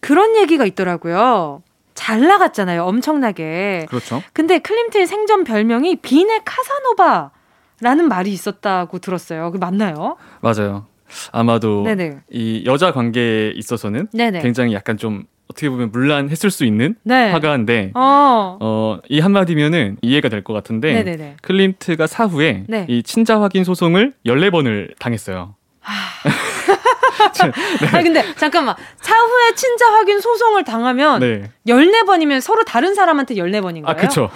[0.00, 1.62] 그런 얘기가 있더라고요.
[1.94, 2.82] 잘 나갔잖아요.
[2.84, 3.86] 엄청나게.
[3.88, 4.22] 그렇죠.
[4.32, 9.50] 근데 클림트의 생전 별명이 빈의 카사노바라는 말이 있었다고 들었어요.
[9.52, 10.16] 그 맞나요?
[10.40, 10.86] 맞아요.
[11.32, 12.18] 아마도 네네.
[12.30, 14.40] 이 여자 관계에 있어서는 네네.
[14.42, 17.32] 굉장히 약간 좀 어떻게 보면 물란했을 수 있는 네.
[17.32, 18.56] 화가인데 어.
[18.60, 18.98] 어.
[19.08, 21.36] 이 한마디면은 이해가 될 것 같은데 네네네.
[21.42, 22.86] 클림트가 사후에 네.
[22.88, 25.56] 이 친자 확인 소송을 14번을 당했어요.
[25.80, 25.92] 하...
[25.92, 26.30] 아.
[27.28, 27.86] 네.
[27.96, 31.50] 아니 근데 잠깐만 차후에 친자 확인 소송을 당하면 네.
[31.68, 33.86] 14번이면 서로 다른 사람한테 14번인 아, 거예요?
[33.86, 34.30] 아, 그렇죠.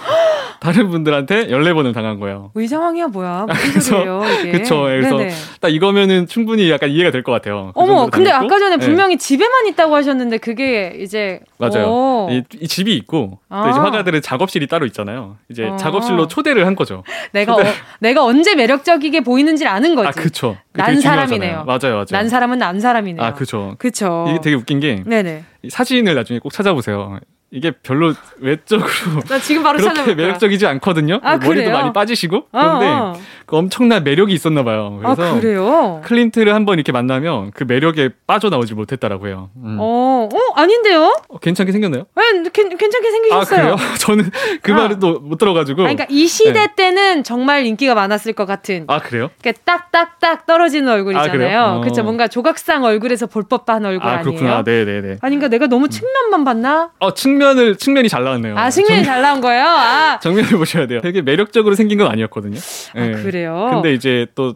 [0.59, 2.51] 다른 분들한테 14번을 당한 거예요.
[2.55, 3.45] 이 상황이야 뭐야?
[3.49, 4.91] 아, 그슨소요 그렇죠.
[4.91, 5.17] 예, 그래서
[5.59, 7.71] 딱 이거면은 충분히 약간 이해가 될 것 같아요.
[7.73, 8.85] 그 어머, 근데 당고 아까 전에 예.
[8.85, 9.19] 분명히 네.
[9.19, 11.85] 집에만 있다고 하셨는데 그게 이제 맞아요.
[11.87, 12.27] 어.
[12.31, 13.63] 이, 이, 집이 있고 아.
[13.63, 13.83] 또 이제 아.
[13.85, 15.35] 화가들은 작업실이 따로 있잖아요.
[15.49, 15.75] 이제 아.
[15.77, 17.03] 작업실로 초대를 한 거죠.
[17.31, 17.59] 내가 어,
[17.99, 20.07] 내가 언제 매력적이게 보이는지를 아는 거지.
[20.07, 20.55] 아, 그렇죠.
[20.73, 21.63] 난 사람이네요.
[21.65, 22.05] 맞아요, 맞아요.
[22.11, 23.23] 난 사람은 난안 사람이네요.
[23.25, 23.75] 아, 그죠.
[23.79, 24.25] 그죠.
[24.29, 25.45] 이게 되게 웃긴 게 네네.
[25.69, 27.17] 사진을 나중에 꼭 찾아보세요.
[27.51, 28.89] 이게 별로 외적으로
[29.29, 30.15] 나 지금 바로 그렇게 찾아볼까?
[30.21, 31.19] 매력적이지 않거든요.
[31.23, 31.71] 아, 머리도 그래요?
[31.73, 33.15] 많이 빠지시고 어, 그런데 아, 아.
[33.45, 34.99] 그 엄청난 매력이 있었나 봐요.
[35.03, 36.01] 아, 그래서 그래요?
[36.05, 39.51] 클린트를 한번 이렇게 만나면 그 매력에 빠져나오지 못했다라고요.
[39.63, 39.77] 음.
[39.79, 41.15] 어, 어 아닌데요?
[41.27, 42.05] 어, 괜찮게 생겼나요?
[42.15, 43.59] 네, 괜, 괜찮게 생기셨어요.
[43.59, 43.75] 아, 그래요?
[44.01, 44.31] 저는
[44.63, 44.75] 그 아.
[44.75, 45.81] 말을 또 못 들어가지고.
[45.81, 46.67] 아, 그러니까 이 시대 네.
[46.75, 48.83] 때는 정말 인기가 많았을 것 같은.
[48.87, 49.31] 아 그래요?
[49.43, 51.59] 러니까 딱딱딱 떨어지는 얼굴이잖아요.
[51.59, 51.81] 아, 어.
[51.81, 54.23] 그쵸 뭔가 조각상 얼굴에서 볼 법한 얼굴 아, 아니에요?
[54.37, 54.61] 그렇구나.
[54.63, 55.01] 네네네.
[55.01, 55.17] 네, 네.
[55.21, 56.91] 아닌가 내가 너무 측면만 봤나?
[56.99, 58.57] 어 측면 측면을 측면이 잘 나왔네요.
[58.57, 59.63] 아 측면이 정잘 나온 거예요.
[59.67, 60.19] 아.
[60.21, 61.01] 정면을 보셔야 돼요.
[61.01, 62.59] 되게 매력적으로 생긴 건 아니었거든요.
[62.95, 63.11] 아, 예.
[63.11, 63.69] 그래요.
[63.73, 64.55] 근데 이제 또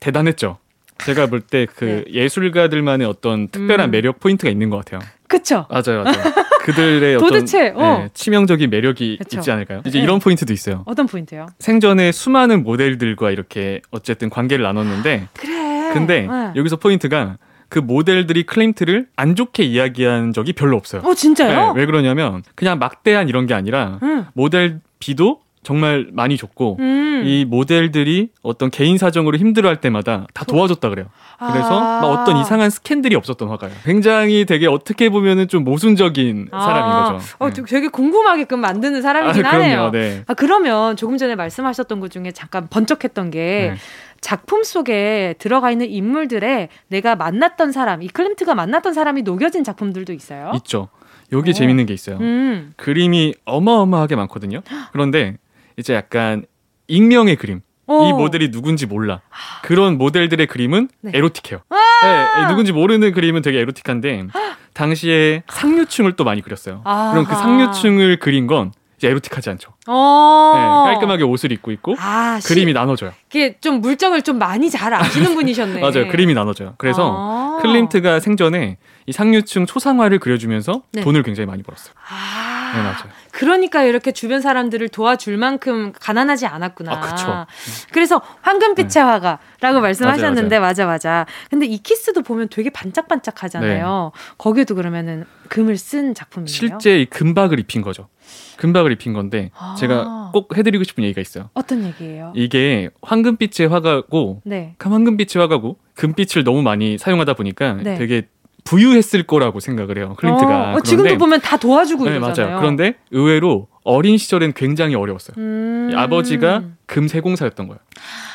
[0.00, 0.58] 대단했죠.
[1.04, 2.12] 제가 볼 때그 네.
[2.12, 3.90] 예술가들만의 어떤 특별한 음.
[3.90, 5.00] 매력 포인트가 있는 것 같아요.
[5.28, 5.66] 그쵸?
[5.70, 6.18] 맞아요, 맞아요.
[6.62, 9.38] 그들의 도대체, 어 네, 치명적인 매력이 그쵸.
[9.38, 9.82] 있지 않을까요?
[9.86, 10.04] 이제 네.
[10.04, 10.82] 이런 포인트도 있어요.
[10.86, 11.46] 어떤 포인트요?
[11.58, 15.92] 생전에 수많은 모델들과 이렇게 어쨌든 관계를 나눴는데, 그래.
[15.94, 16.52] 근데 어.
[16.56, 17.38] 여기서 포인트가
[17.70, 21.02] 그 모델들이 클린트를안 좋게 이야기한 적이 별로 없어요.
[21.02, 21.72] 어, 진짜요?
[21.72, 24.26] 네, 왜 그러냐면 그냥 막대한 이런 게 아니라 음.
[24.34, 27.22] 모델 비도 정말 많이 줬고 음.
[27.26, 31.06] 이 모델들이 어떤 개인 사정으로 힘들어할 때마다 다 그 도와줬다 그래요.
[31.38, 31.52] 아.
[31.52, 32.00] 그래서 아.
[32.00, 33.76] 막 어떤 이상한 스캔들이 없었던 화가예요.
[33.84, 36.60] 굉장히 되게 어떻게 보면은 좀 모순적인 아.
[36.64, 37.26] 사람인 거죠.
[37.38, 37.62] 어, 네.
[37.64, 39.90] 되게 궁금하게끔 만드는 사람이긴 아, 그럼요, 하네요.
[39.92, 40.22] 네.
[40.26, 43.74] 아, 그러면 조금 전에 말씀하셨던 것 중에 잠깐 번쩍했던 게 네.
[44.20, 50.52] 작품 속에 들어가 있는 인물들의 내가 만났던 사람, 이클림트가 만났던 사람이 녹여진 작품들도 있어요.
[50.56, 50.88] 있죠.
[51.32, 51.52] 여기 오.
[51.52, 52.18] 재밌는 게 있어요.
[52.20, 52.72] 음.
[52.76, 54.62] 그림이 어마어마하게 많거든요.
[54.92, 55.36] 그런데
[55.76, 56.44] 이제 약간
[56.88, 57.60] 익명의 그림.
[57.86, 58.06] 오.
[58.08, 59.20] 이 모델이 누군지 몰라.
[59.64, 61.12] 그런 모델들의 그림은 네.
[61.14, 61.60] 에로틱해요.
[62.02, 64.56] 네, 누군지 모르는 그림은 되게 에로틱한데 아!
[64.74, 66.82] 당시에 상류층을 또 많이 그렸어요.
[66.84, 67.10] 아하.
[67.10, 69.70] 그럼 그 상류층을 그린 건 이제 에로틱하지 않죠.
[69.86, 72.74] 어~ 네, 깔끔하게 옷을 입고 있고 아, 그림이 시...
[72.74, 73.14] 나눠져요.
[73.30, 75.80] 이게 좀 물정을 좀 많이 잘 아시는 분이셨네.
[75.80, 76.06] 맞아요.
[76.08, 76.74] 그림이 나눠져요.
[76.76, 81.00] 그래서 아~ 클림트가 생전에 이 상류층 초상화를 그려주면서 네.
[81.00, 81.94] 돈을 굉장히 많이 벌었어요.
[82.10, 83.20] 아~ 네, 맞아요.
[83.32, 86.92] 그러니까 이렇게 주변 사람들을 도와줄 만큼 가난하지 않았구나.
[86.92, 87.46] 아, 그렇죠.
[87.92, 89.00] 그래서 황금빛의 네.
[89.00, 94.12] 화가라고 말씀하셨는데 맞아, 맞아 근데 이 키스도 보면 되게 반짝반짝하잖아요.
[94.14, 94.22] 네.
[94.36, 96.46] 거기도 그러면은 금을 쓴 작품이에요.
[96.48, 98.08] 실제 이 금박을 입힌 거죠.
[98.56, 101.48] 금박을 입힌 건데 아~ 제가 꼭 해드리고 싶은 얘기가 있어요.
[101.54, 102.32] 어떤 얘기예요?
[102.36, 104.74] 이게 황금빛의 화가고 네.
[104.78, 107.94] 황금빛의 화가고 금빛을 너무 많이 사용하다 보니까 네.
[107.96, 108.28] 되게
[108.64, 110.14] 부유했을 거라고 생각을 해요.
[110.18, 110.72] 클린트가.
[110.72, 112.60] 어, 어, 지금도 보면 다 도와주고 네, 잖아요 맞아요.
[112.60, 115.34] 그런데 의외로 어린 시절엔 굉장히 어려웠어요.
[115.38, 117.80] 음~ 아버지가 금세공사였던 거예요.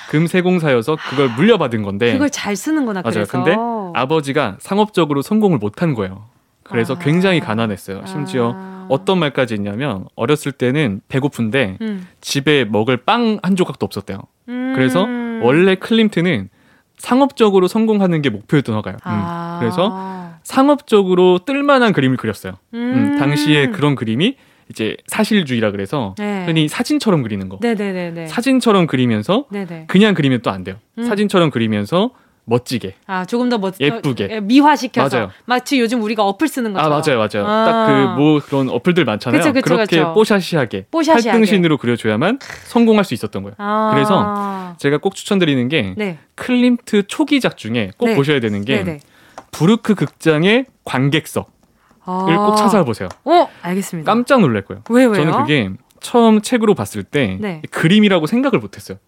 [0.10, 3.01] 금세공사여서 그걸 물려받은 건데 그걸 잘 쓰는구나.
[3.01, 3.13] 맞아요.
[3.13, 3.31] 그래서.
[3.31, 3.55] 근데
[3.93, 6.25] 아버지가 상업적으로 성공을 못한 거예요.
[6.63, 8.01] 그래서 아~ 굉장히 가난했어요.
[8.08, 12.08] 심지어 아~ 어떤 말까지 있냐면 어렸을 때는 배고픈데 음.
[12.21, 14.19] 집에 먹을 빵 한 조각도 없었대요.
[14.50, 14.74] 음.
[14.76, 15.02] 그래서
[15.43, 16.50] 원래 클림트는
[16.98, 18.93] 상업적으로 성공하는 게 목표였던 화가요.
[18.95, 19.00] 음.
[19.04, 19.58] 아.
[19.60, 22.54] 그래서 상업적으로 뜰만한 그림을 그렸어요.
[22.74, 23.17] 음, 음.
[23.17, 24.36] 당시에 그런 그림이
[24.69, 26.45] 이제 사실주의라 그래서 네.
[26.45, 27.58] 흔히 사진처럼 그리는 거.
[27.62, 27.93] 네네네네.
[27.93, 28.28] 네, 네, 네.
[28.28, 29.86] 사진처럼 그리면서 네네.
[29.88, 30.76] 그냥 그리면 또 안 돼요.
[31.02, 32.12] 사진처럼 그리면서
[32.45, 32.93] 멋지게.
[33.08, 35.31] 아 조금 더 멋, 예쁘게 예, 미화시켜서 맞아요.
[35.45, 36.86] 마치 요즘 우리가 어플 쓰는 거죠.
[36.86, 37.47] 아 맞아요, 맞아요.
[37.47, 37.65] 아.
[37.88, 39.41] 딱그 뭐 그런 어플들 많잖아요.
[39.41, 40.13] 그쵸, 그쵸, 그렇게 그쵸.
[40.13, 43.55] 뽀샤시하게, 뽀샤시하게 팔등신으로 그려줘야만 성공할 수 있었던 거예요.
[43.58, 43.91] 아.
[43.93, 46.19] 그래서 제가 꼭 추천드리는 게 네.
[46.36, 48.15] 클림트 초기작 중에 꼭 네.
[48.15, 51.47] 보셔야 되는 게부르크 극장의 관객석.
[51.47, 52.03] 을
[52.38, 52.38] 아.
[52.38, 53.10] 꼭 찾아보세요.
[53.23, 54.12] 어, 알겠습니다.
[54.13, 54.84] 깜짝 놀랄 거예요.
[54.91, 55.15] 왜, 왜요?
[55.15, 57.63] 저는 그게 처음 책으로 봤을 때 네.
[57.71, 58.99] 그림이라고 생각을 못했어요.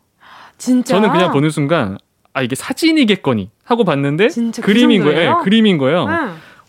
[0.58, 0.96] 진짜?
[0.96, 2.00] 저는 그냥 보는 순간
[2.38, 5.38] 아 이게 사진이겠거니 하고 봤는데 그 그림인 거예요.
[5.40, 6.08] 네, 그림인 거예요.
[6.08, 6.16] 네.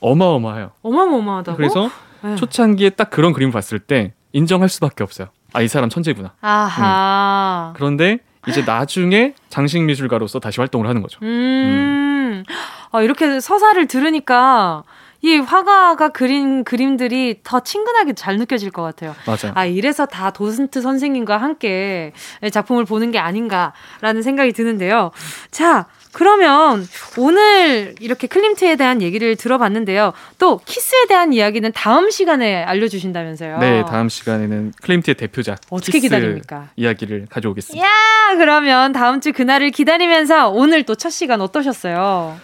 [0.00, 0.70] 어마어마해요.
[0.80, 1.56] 어마어마하다고.
[1.58, 1.90] 그래서
[2.24, 2.36] 네.
[2.36, 5.28] 초창기에 딱 그런 그림 봤을 때 인정할 수밖에 없어요.
[5.52, 6.32] 아 이 사람 천재구나.
[6.40, 7.72] 아하.
[7.74, 7.76] 음.
[7.76, 11.18] 그런데 이제 나중에 장식 미술가로서 다시 활동을 하는 거죠.
[11.22, 11.26] 음.
[11.26, 12.44] 음.
[12.92, 14.84] 아 이렇게 서사를 들으니까
[15.20, 19.16] 이 화가가 그린 그림들이 더 친근하게 잘 느껴질 것 같아요.
[19.26, 19.52] 맞아요.
[19.54, 22.12] 아, 이래서 다 도슨트 선생님과 함께
[22.52, 25.10] 작품을 보는 게 아닌가라는 생각이 드는데요.
[25.50, 26.86] 자, 그러면
[27.18, 30.12] 오늘 이렇게 클림트에 대한 얘기를 들어봤는데요.
[30.38, 33.58] 또 키스에 대한 이야기는 다음 시간에 알려주신다면서요.
[33.58, 36.68] 네, 다음 시간에는 클림트의 대표작 어떻게 기다립니까?
[36.76, 37.84] 이야기를 가져오겠습니다.
[37.86, 37.92] 야,
[38.36, 42.36] 그러면 다음 주 그날을 기다리면서 오늘 또 첫 시간 어떠셨어요?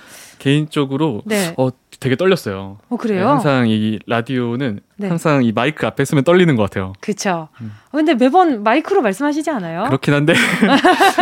[0.44, 1.54] 개인적으로 네.
[1.57, 2.76] 어, 되게 떨렸어요.
[2.90, 3.20] 어, 그래요?
[3.20, 5.09] 네, 항상 이 라디오는 네.
[5.09, 6.92] 항상 이 마이크 앞에 있으면 떨리는 것 같아요.
[7.00, 7.48] 그렇죠.
[7.62, 7.72] 음.
[7.87, 9.85] 어, 근데 매번 마이크로 말씀하시지 않아요?
[9.85, 10.35] 그렇긴 한데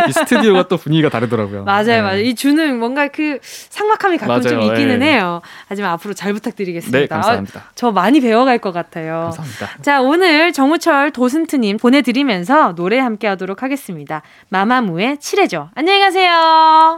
[0.09, 1.63] 이 스튜디오가 또 분위기가 다르더라고요.
[1.63, 2.01] 맞아요, 네.
[2.01, 2.21] 맞아요.
[2.21, 4.41] 이 주는 뭔가 그 삭막함이 가끔 맞아요.
[4.41, 5.13] 좀 있기는 네.
[5.13, 5.39] 해요.
[5.69, 6.99] 하지만 앞으로 잘 부탁드리겠습니다.
[6.99, 7.59] 네, 감사합니다.
[7.61, 9.31] 아, 저 많이 배워갈 것 같아요.
[9.33, 9.81] 감사합니다.
[9.83, 14.21] 자, 오늘 정우철 도슨트님 보내드리면서 노래 함께하도록 하겠습니다.
[14.49, 15.69] 마마무의 칠해줘.
[15.75, 16.97] 안녕히 가세요.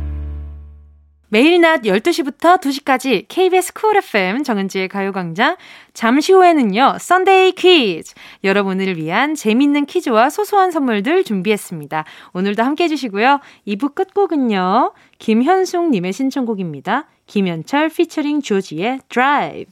[1.33, 5.55] 매일 낮 12시부터 2시까지 KBS 쿨 FM 정은지의 가요광장.
[5.93, 8.13] 잠시 후에는요, 썬데이 퀴즈.
[8.43, 12.03] 여러분을 위한 재밌는 퀴즈와 소소한 선물들 준비했습니다.
[12.33, 13.39] 오늘도 함께 해주시고요.
[13.65, 17.07] 2부 끝곡은요, 김현숙님의 신청곡입니다.
[17.27, 19.71] 김현철 피처링 조지의 드라이브.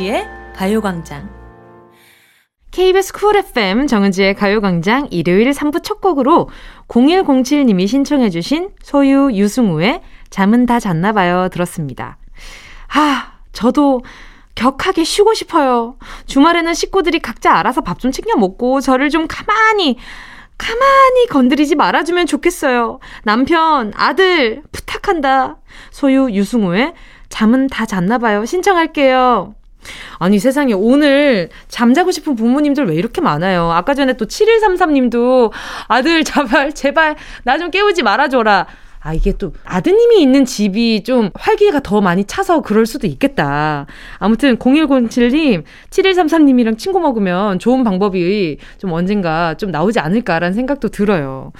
[0.00, 1.28] 정은지의 가요광장.
[2.72, 6.48] KBS 쿨 FM 정은지의 가요광장 일요일 3부 첫 곡으로
[6.88, 12.16] 0107님이 신청해주신 소유 유승우의 잠은 다 잤나봐요 들었습니다.
[12.94, 14.00] 아, 저도
[14.54, 15.98] 격하게 쉬고 싶어요.
[16.60, 19.98] 주말에는 식구들이 각자 알아서 밥 좀 챙겨 먹고 저를 좀 가만히
[20.56, 22.98] 가만히 건드리지 말아주면 좋겠어요.
[23.24, 25.58] 남편, 아들, 부탁한다.
[25.90, 26.94] 소유 유승우의
[27.30, 28.44] 잠은 다 잤나봐요.
[28.46, 29.54] 신청할게요.
[30.18, 33.70] 아니 세상에 오늘 잠자고 싶은 부모님들 왜 이렇게 많아요.
[33.70, 35.50] 아까 전에 또 7133님도
[35.88, 37.14] 아들 제발 제발
[37.44, 38.66] 나 좀 깨우지 말아줘라.
[39.00, 43.84] 아, 이게 또 아드님이 있는 집이 좀 활기가 더 많이 차서 그럴 수도 있겠다.
[44.18, 51.52] 아무튼 0107님, 7133님이랑 친구 먹으면 좋은 방법이 좀 언젠가 좀 나오지 않을까라는 생각도 들어요.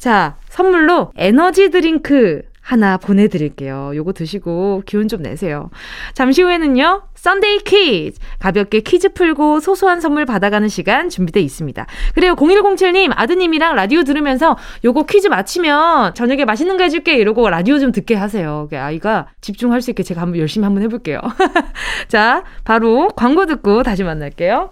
[0.00, 3.92] 자, 선물로 에너지 드링크 하나 보내드릴게요.
[3.94, 5.70] 요거 드시고 기운 좀 내세요.
[6.14, 8.18] 잠시 후에는요, 썬데이 퀴즈!
[8.38, 11.86] 가볍게 퀴즈 풀고 소소한 선물 받아가는 시간 준비돼 있습니다.
[12.14, 17.92] 그래요, 0107님, 아드님이랑 라디오 들으면서 요거 퀴즈 맞히면 저녁에 맛있는 거 해줄게 이러고 라디오 좀
[17.92, 18.66] 듣게 하세요.
[18.72, 21.20] 아이가 집중할 수 있게 제가 한번 열심히 한번 해볼게요.
[22.08, 24.70] 자, 바로 광고 듣고 다시 만날게요.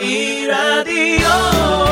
[0.00, 1.91] 이 라디오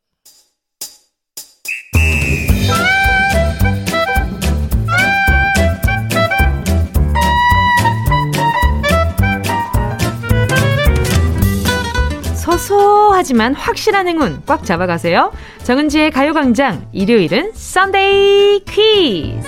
[12.61, 15.31] 소소하지만 확실한 행운 꽉 잡아가세요.
[15.63, 19.47] 정은지의 가요광장 일요일은 썬데이 퀴즈.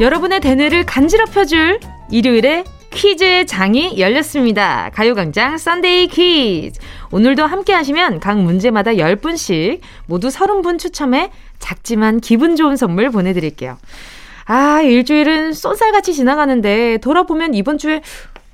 [0.00, 4.90] 여러분의 대뇌를 간지럽혀줄 일요일에 퀴즈 장이 열렸습니다.
[4.94, 6.80] 가요광장 썬데이 퀴즈.
[7.10, 13.78] 오늘도 함께 하시면 각 문제마다 10분씩 모두 30분 추첨해 작지만 기분 좋은 선물 보내드릴게요.
[14.44, 18.00] 아, 일주일은 쏜살같이 지나가는데 돌아보면 이번 주에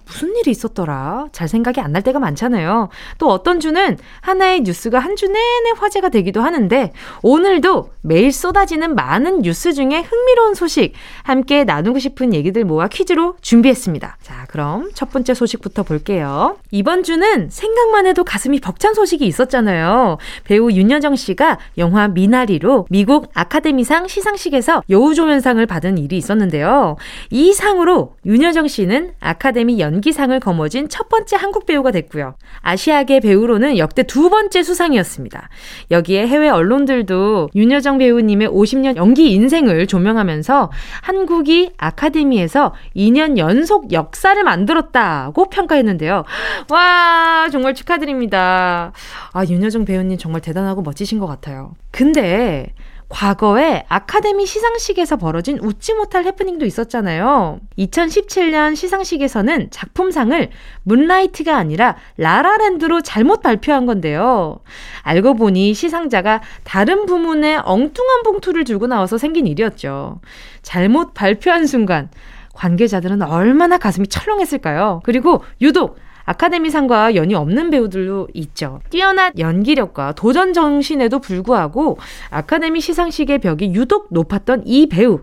[0.07, 1.29] 무슨 일이 있었더라?
[1.33, 2.89] 잘 생각이 안 날 때가 많잖아요.
[3.19, 6.91] 또 어떤 주는 하나의 뉴스가 한 주 내내 화제가 되기도 하는데
[7.23, 14.17] 오늘도 매일 쏟아지는 많은 뉴스 중에 흥미로운 소식 함께 나누고 싶은 얘기들 모아 퀴즈로 준비했습니다.
[14.23, 16.57] 자, 그럼 첫 번째 소식부터 볼게요.
[16.73, 20.19] 이번 주는 생각만 해도 가슴이 벅찬 소식이 있었잖아요.
[20.43, 26.97] 배우 윤여정 씨가 영화 미나리로 미국 아카데미상 시상식에서 여우조연상을 받은 일이 있었는데요.
[27.31, 32.35] 이 상으로 윤여정 씨는 아카데미 연 연기상을 거머쥔 첫 번째 한국 배우가 됐고요.
[32.61, 35.49] 아시아계 배우로는 역대 두 번째 수상이었습니다.
[35.91, 40.71] 여기에 해외 언론들도 윤여정 배우님의 50년 연기 인생을 조명하면서
[41.03, 46.25] 한국이 아카데미에서 2년 연속 역사를 만들었다고 평가했는데요.
[46.71, 48.93] 와, 정말 축하드립니다.
[49.33, 51.73] 아, 윤여정 배우님 정말 대단하고 멋지신 것 같아요.
[51.93, 52.73] 근데
[53.09, 57.61] 과거에 아카데미 시상식에서 벌어진 웃지 못할 해프닝도 있었잖아요.
[57.79, 60.49] 2017년 시상식에서는 작품상을
[60.85, 64.61] 문라이트가 아니라 라라랜드로 잘못 발표한 건데요.
[65.03, 70.21] 알고 보니 시상자가 다른 부문에 엉뚱한 봉투를 들고 나와서 생긴 일이었죠.
[70.63, 72.09] 잘못 발표한 순간
[72.55, 75.01] 관계자들은 얼마나 가슴이 철렁했을까요?
[75.05, 78.81] 그리고 유독 아카데미상과 연이 없는 배우들도 있죠.
[78.91, 81.99] 뛰어난 연기력과 도전 정신에도 불구하고
[82.31, 85.21] 아카데미 시상식의 벽이 유독 높았던 이 배우.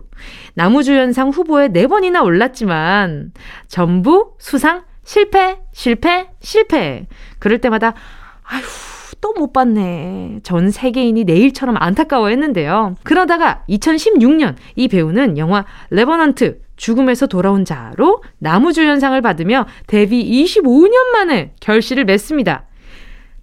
[0.54, 3.32] 나무주연상 후보에 4번이나 올랐지만
[3.68, 7.06] 전부 수상 실패, 실패, 실패.
[7.38, 7.94] 그럴 때마다
[8.44, 8.62] 아휴
[9.20, 10.40] 또 못 봤네.
[10.42, 12.96] 전 세계인이 내일처럼 안타까워했는데요.
[13.04, 22.04] 그러다가 2016년 이 배우는 영화 레버넌트 죽음에서 돌아온 자로 나무주연상을 받으며 데뷔 25년 만에 결실을
[22.04, 22.64] 맺습니다.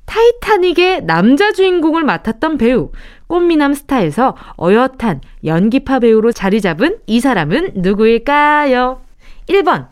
[0.04, 2.92] 타이타닉의 남자 주인공을 맡았던 배우,
[3.28, 9.00] 꽃미남 스타에서 어엿한 연기파 배우로 자리 잡은 이 사람은 누구일까요?
[9.48, 9.88] 1번,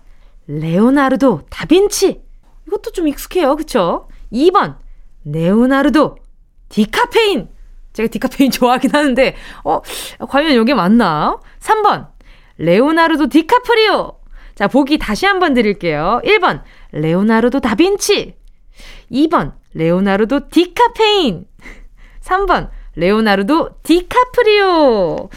[0.47, 2.19] 레오나르도 다빈치.
[2.67, 4.09] 이것도 좀 익숙해요, 그쵸?
[4.33, 4.75] 2번,
[5.23, 6.17] 레오나르도
[6.67, 7.47] 디카페인.
[7.93, 9.79] 제가 디카페인 좋아하긴 하는데, 어,
[10.27, 11.37] 과연 이게 맞나?
[11.61, 12.07] 3번,
[12.57, 14.13] 레오나르도 디카프리오.
[14.55, 16.21] 자, 보기 다시 한번 드릴게요.
[16.25, 18.35] 1번, 레오나르도 다빈치.
[19.11, 21.45] 2번, 레오나르도 디카페인.
[22.21, 25.29] 3번, 레오나르도 디카프리오.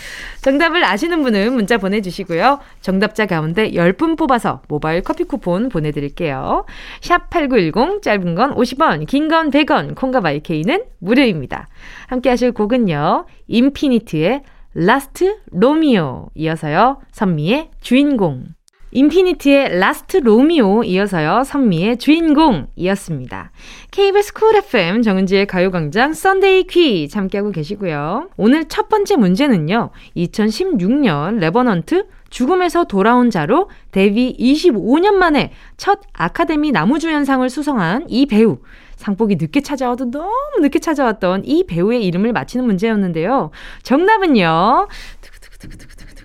[0.42, 2.58] 정답을 아시는 분은 문자 보내주시고요.
[2.80, 6.64] 정답자 가운데 10분 뽑아서 모바일 커피 쿠폰 보내드릴게요.
[7.02, 11.68] 샵 8910, 짧은 건 50원, 긴 건 100원, 콩과 마이케이는 무료입니다.
[12.06, 13.26] 함께 하실 곡은요.
[13.46, 14.42] 인피니트의
[14.74, 18.44] 라스트 로미오 이어서요 선미의 주인공
[18.92, 23.50] 인피니티의 라스트 로미오 이어서요 선미의 주인공이었습니다.
[23.92, 28.28] KBS 쿨 FM 정은지의 가요광장 썬데이 퀴즈 함께하고 계시고요.
[28.36, 37.48] 오늘 첫 번째 문제는요 2016년 레버넌트 죽음에서 돌아온 자로 데뷔 25년 만에 첫 아카데미 나무주연상을
[37.50, 38.58] 수상한 이 배우
[39.00, 43.50] 상복이 늦게 찾아와도 너무 늦게 찾아왔던 이 배우의 이름을 맞히는 문제였는데요.
[43.82, 44.88] 정답은요.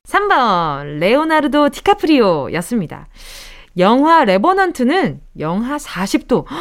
[0.04, 3.08] 3번 레오나르도 디카프리오였습니다.
[3.78, 6.46] 영하 레버넌트는 영하 40도.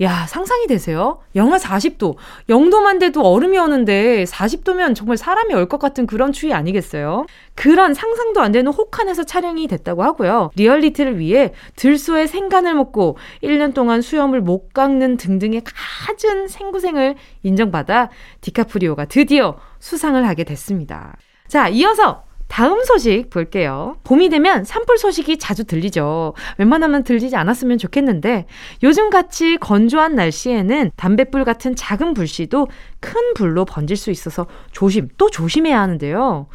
[0.00, 1.18] 야, 상상이 되세요?
[1.34, 2.16] 영하 40도.
[2.48, 7.26] 0도만 돼도 얼음이 오는데 40도면 정말 사람이 얼것 같은 그런 추위 아니겠어요?
[7.56, 10.50] 그런 상상도 안 되는 혹한에서 촬영이 됐다고 하고요.
[10.56, 19.04] 리얼리티를 위해 들소의 생간을 먹고 1년 동안 수염을 못 깎는 등등의 가진 생고생을 인정받아 디카프리오가
[19.06, 21.16] 드디어 수상을 하게 됐습니다.
[21.48, 23.96] 자, 이어서 다음 소식 볼게요.
[24.04, 26.34] 봄이 되면 산불 소식이 자주 들리죠.
[26.56, 28.46] 웬만하면 들리지 않았으면 좋겠는데
[28.82, 32.68] 요즘 같이 건조한 날씨에는 담뱃불 같은 작은 불씨도
[33.00, 36.48] 큰 불로 번질 수 있어서 조심, 또 조심해야 하는데요.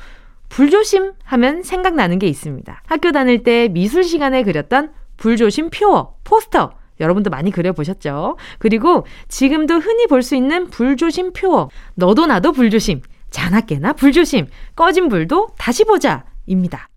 [0.49, 2.81] 불조심 하면 생각나는 게 있습니다.
[2.85, 8.37] 학교 다닐 때 미술 시간에 그렸던 불조심 표어, 포스터, 여러분도 많이 그려보셨죠?
[8.59, 13.01] 그리고 지금도 흔히 볼 수 있는 불조심 표어, 너도 나도 불조심,
[13.33, 16.23] 자나 깨나 불조심, 꺼진 불도 다시 보자.
[16.45, 16.87] 입니다.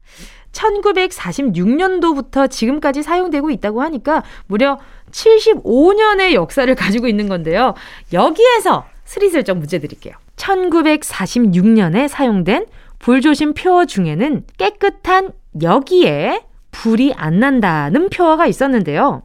[0.52, 4.78] 1946년도부터 지금까지 사용되고 있다고 하니까 무려
[5.10, 7.74] 75년의 역사를 가지고 있는 건데요.
[8.12, 10.14] 여기에서 스리슬쩍 문제 드릴게요.
[10.36, 12.66] 1946년에 사용된
[12.98, 15.32] 불조심 표어 중에는 깨끗한
[15.62, 19.22] 여기에 불이 안 난다는 표어가 있었는데요.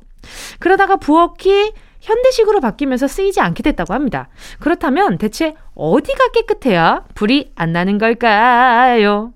[0.60, 4.28] 그러다가 부엌이 현대식으로 바뀌면서 쓰이지 않게 됐다고 합니다.
[4.60, 9.34] 그렇다면 대체 어디가 깨끗해야 불이 안 나는 걸까요?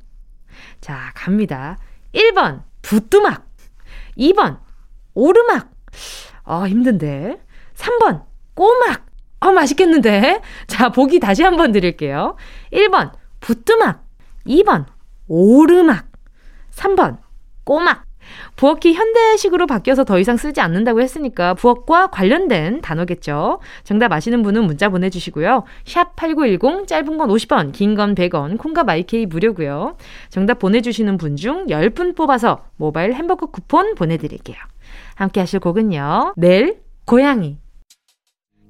[0.82, 1.78] 자, 갑니다.
[2.13, 3.45] 1번, 부뚜막.
[4.18, 4.59] 2번,
[5.13, 5.72] 오르막.
[6.43, 7.39] 아, 힘든데.
[7.76, 9.05] 3번, 꼬막.
[9.41, 10.41] 어, 맛있겠는데?
[10.68, 12.36] 자, 보기 다시 한 번 드릴게요.
[12.72, 13.11] 1번,
[13.41, 14.05] 부뚜막.
[14.47, 14.86] 2번,
[15.28, 16.07] 오르막.
[16.72, 17.18] 3번,
[17.63, 18.05] 꼬막.
[18.55, 23.59] 부엌이 현대식으로 바뀌어서 더 이상 쓰지 않는다고 했으니까 부엌과 관련된 단어겠죠.
[23.84, 25.63] 정답 아시는 분은 문자 보내주시고요.
[25.86, 29.95] 샵 8910 짧은 건 50원 긴 건 100원 콩과 마이케이 무료고요.
[30.30, 34.55] 정답 보내주시는 분 중 10분 뽑아서 모바일 햄버거 쿠폰 보내드릴게요.
[35.15, 36.34] 함께 하실 곡은요.
[36.38, 37.57] 넬 고양이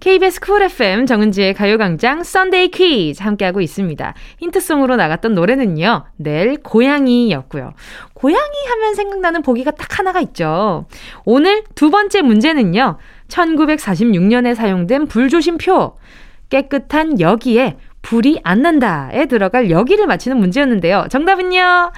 [0.06, 4.14] KBS 쿨 FM 정은지의 가요광장 썬데이 퀴즈 함께하고 있습니다.
[4.38, 6.06] 힌트송으로 나갔던 노래는요.
[6.18, 7.72] 내일 고양이였고요.
[8.14, 10.86] 고양이 하면 생각나는 보기가 딱 하나가 있죠.
[11.26, 13.00] 오늘 두 번째 문제는요.
[13.30, 15.98] 1946년에 사용된 불조심표
[16.52, 21.08] 깨끗한 여기에 불이 안 난다에 들어갈 여기를 맞히는 문제였는데요.
[21.10, 21.92] 정답은요.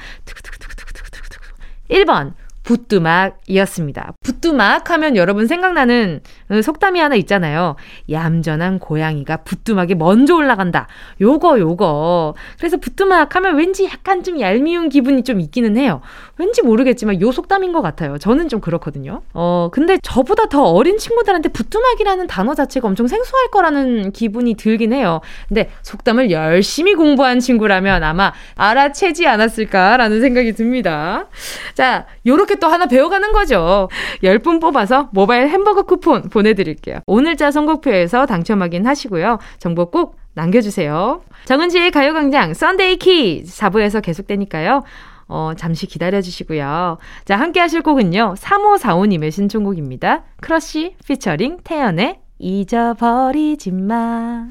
[1.92, 2.34] 1번
[2.68, 4.12] 부뚜막이었습니다.
[4.22, 6.20] 부뚜막 하면 여러분 생각나는
[6.62, 7.78] 속담이 하나 있잖아요.
[8.12, 10.88] 얌전한 고양이가 부뚜막에 먼저 올라간다.
[11.22, 12.36] 요거 요거.
[12.58, 16.02] 그래서 부뚜막 하면 왠지 약간 좀 얄미운 기분이 좀 있기는 해요.
[16.38, 18.18] 왠지 모르겠지만 요 속담인 것 같아요.
[18.18, 19.22] 저는 좀 그렇거든요.
[19.34, 25.22] 어 근데 저보다 더 어린 친구들한테 부뚜막이라는 단어 자체가 엄청 생소할 거라는 기분이 들긴 해요.
[25.48, 31.30] 근데 속담을 열심히 공부한 친구라면 아마 알아채지 않았을까라는 생각이 듭니다.
[31.74, 33.90] 자 요렇게 또 하나 배워가는 거죠.
[34.24, 37.00] 10분 뽑아서 모바일 햄버거 쿠폰 보내드릴게요.
[37.06, 39.40] 오늘자 선곡표에서 당첨 확인하시고요.
[39.60, 41.22] 정보 꼭 남겨주세요.
[41.46, 44.84] 정은지의 가요광장 썬데이 키즈 4부에서 계속되니까요.
[45.30, 46.98] 어, 잠시 기다려주시고요.
[47.26, 48.36] 자, 함께 하실 곡은요.
[48.38, 50.24] 3545님의 신청곡입니다.
[50.42, 54.46] 크러쉬 피처링 태연의 잊어버리지 마.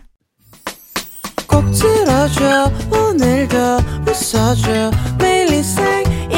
[1.48, 3.56] 꼭 들어줘, 오늘도
[4.08, 6.05] 웃어줘, 매일 생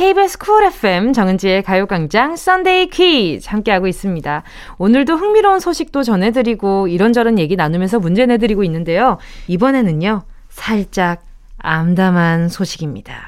[0.00, 4.42] KBS 쿨 FM 정은지의 가요광장 썬데이 퀴즈 함께하고 있습니다.
[4.78, 9.18] 오늘도 흥미로운 소식도 전해드리고 이런저런 얘기 나누면서 문제 내드리고 있는데요.
[9.46, 11.22] 이번에는요, 살짝
[11.58, 13.20] 암담한 소식입니다.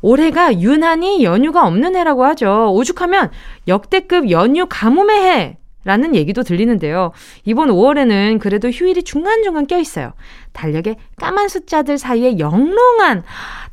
[0.00, 2.72] 올해가 유난히 연휴가 없는 해라고 하죠.
[2.72, 3.32] 오죽하면
[3.66, 5.56] 역대급 연휴 가뭄의 해!
[5.86, 7.12] 라는 얘기도 들리는데요.
[7.44, 10.12] 이번 5월에는 그래도 휴일이 중간중간 껴있어요.
[10.52, 13.22] 달력에 까만 숫자들 사이에 영롱한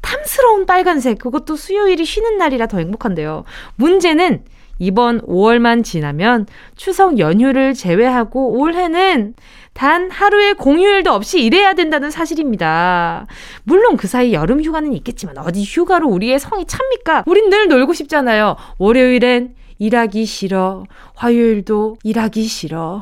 [0.02, 3.46] 탐스러운 빨간색, 그것도 수요일이 쉬는 날이라 더 행복한데요.
[3.78, 4.44] 문제는
[4.78, 6.46] 이번 5월만 지나면
[6.76, 9.34] 추석 연휴를 제외하고 올해는
[9.74, 13.26] 단 하루의 공휴일도 없이 일해야 된다는 사실입니다.
[13.64, 17.24] 물론 그 사이 여름 휴가는 있겠지만 어디 휴가로 우리의 성이 찹니까?
[17.26, 18.56] 우린 늘 놀고 싶잖아요.
[18.78, 20.84] 월요일엔 일하기 싫어.
[21.16, 23.02] 화요일도 일하기 싫어.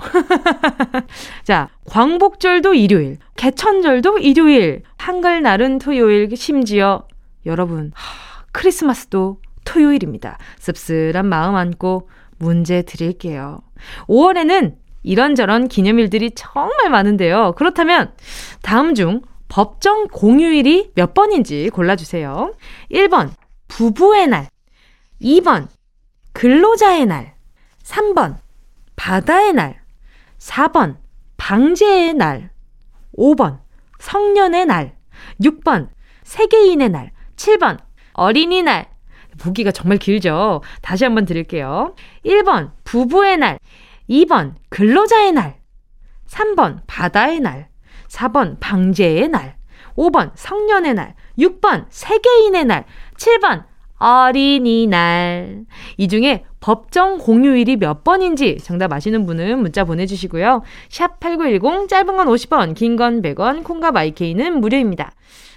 [1.44, 7.04] 자, 광복절도 일요일, 개천절도 일요일, 한글날은 토요일, 심지어
[7.46, 7.92] 여러분,
[8.52, 10.38] 크리스마스도 토요일입니다.
[10.60, 12.10] 씁쓸한 마음 안고
[12.40, 13.60] 문제 드릴게요.
[14.08, 17.54] 5월에는 이런저런 기념일들이 정말 많은데요.
[17.58, 18.14] 그렇다면
[18.62, 22.54] 다음 중 법정 공휴일이 몇 번인지 골라주세요.
[22.92, 23.32] 1번,
[23.68, 24.48] 부부의 날.
[25.22, 25.68] 2번,
[26.34, 27.36] 근로자의 날.
[27.84, 28.38] 3번,
[28.96, 29.82] 바다의 날.
[30.40, 30.98] 4번,
[31.38, 32.52] 방제의 날.
[33.18, 33.60] 5번,
[34.00, 34.96] 성년의 날.
[35.42, 35.90] 6번,
[36.24, 37.12] 세계인의 날.
[37.36, 37.78] 7번,
[38.14, 38.90] 어린이날.
[39.40, 40.62] 보기가 정말 길죠?
[40.82, 41.96] 다시 한번 드릴게요.
[42.26, 43.58] 1번, 부부의 날.
[44.10, 45.60] 2번, 근로자의 날.
[46.28, 47.70] 3번, 바다의 날.
[48.08, 49.58] 4번, 방제의 날.
[49.96, 51.16] 5번, 성년의 날.
[51.40, 52.86] 6번, 세계인의 날.
[53.18, 53.66] 7번,
[54.02, 55.66] 어린이날.
[55.98, 60.64] 이 중에 법정 공휴일이 몇 번인지 정답 아시는 분은 문자 보내주시고요.
[60.90, 65.12] 샵 8910, 짧은 건 50원, 긴 건 100원, 콩과 마이케이는 무료입니다.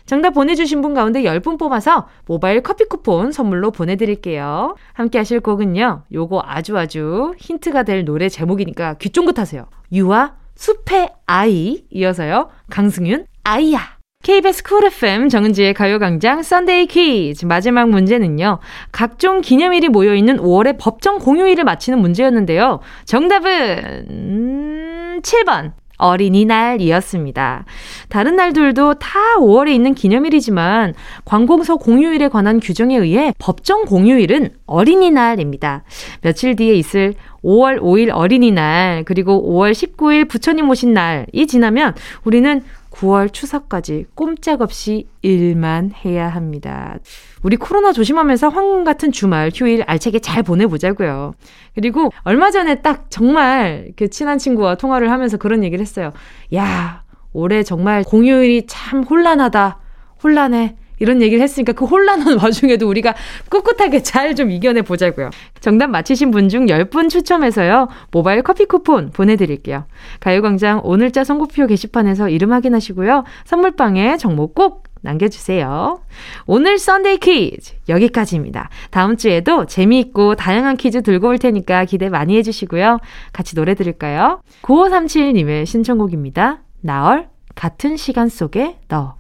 [0.07, 4.77] 정답 보내주신 분 가운데 10분 뽑아서 모바일 커피 쿠폰 선물로 보내드릴게요.
[4.93, 6.03] 함께 하실 곡은요.
[6.13, 9.65] 요거 아주 아주 힌트가 될 노래 제목이니까 귀 쫑긋하세요.
[9.93, 12.49] 유아 숲의 아이 이어서요.
[12.69, 13.94] 강승윤 아이야.
[14.25, 18.59] KBS 쿨 FM 정은지의 가요광장 썬데이 퀴즈 마지막 문제는요.
[18.91, 22.81] 각종 기념일이 모여있는 5월의 법정 공휴일을 맞히는 문제였는데요.
[23.05, 27.67] 정답은 7번 음, 어린이날이었습니다.
[28.09, 30.95] 다른 날들도 다 5월에 있는 기념일이지만
[31.27, 35.83] 관공서 공휴일에 관한 규정에 의해 법정 공휴일은 어린이날입니다.
[36.23, 37.13] 며칠 뒤에 있을
[37.45, 41.95] 5월 5일 어린이날 그리고 5월 19일 부처님 오신 날이 지나면
[42.25, 42.63] 우리는
[43.05, 46.99] 9월 추석까지 꼼짝없이 일만 해야 합니다.
[47.43, 51.35] 우리 코로나 조심하면서 황금 같은 주말, 휴일 알차게 잘 보내보자고요.
[51.75, 56.13] 그리고 얼마 전에 딱 정말 그 친한 친구와 통화를 하면서 그런 얘기를 했어요.
[56.55, 57.03] 야,
[57.33, 59.79] 올해 정말 공휴일이 참 혼란하다.
[60.23, 60.77] 혼란해.
[61.01, 63.15] 이런 얘기를 했으니까 그 혼란한 와중에도 우리가
[63.49, 65.31] 꿋꿋하게 잘 좀 이겨내 보자고요.
[65.61, 67.89] 정답 맞히신 분 중 10분 추첨해서요.
[68.11, 69.85] 모바일 커피 쿠폰 보내드릴게요.
[70.21, 73.25] 가요광장 오늘자 선고표 게시판에서 이름 확인하시고요.
[73.45, 76.01] 선물방에 정보 꼭 남겨주세요.
[76.47, 78.69] 오늘 썬데이 퀴즈 여기까지입니다.
[78.91, 82.99] 다음 주에도 재미있고 다양한 퀴즈 들고 올 테니까 기대 많이 해주시고요.
[83.33, 84.41] 같이 노래 들을까요?
[84.63, 86.61] 9537님의 신청곡입니다.
[86.81, 89.15] 나얼 같은 시간 속에 너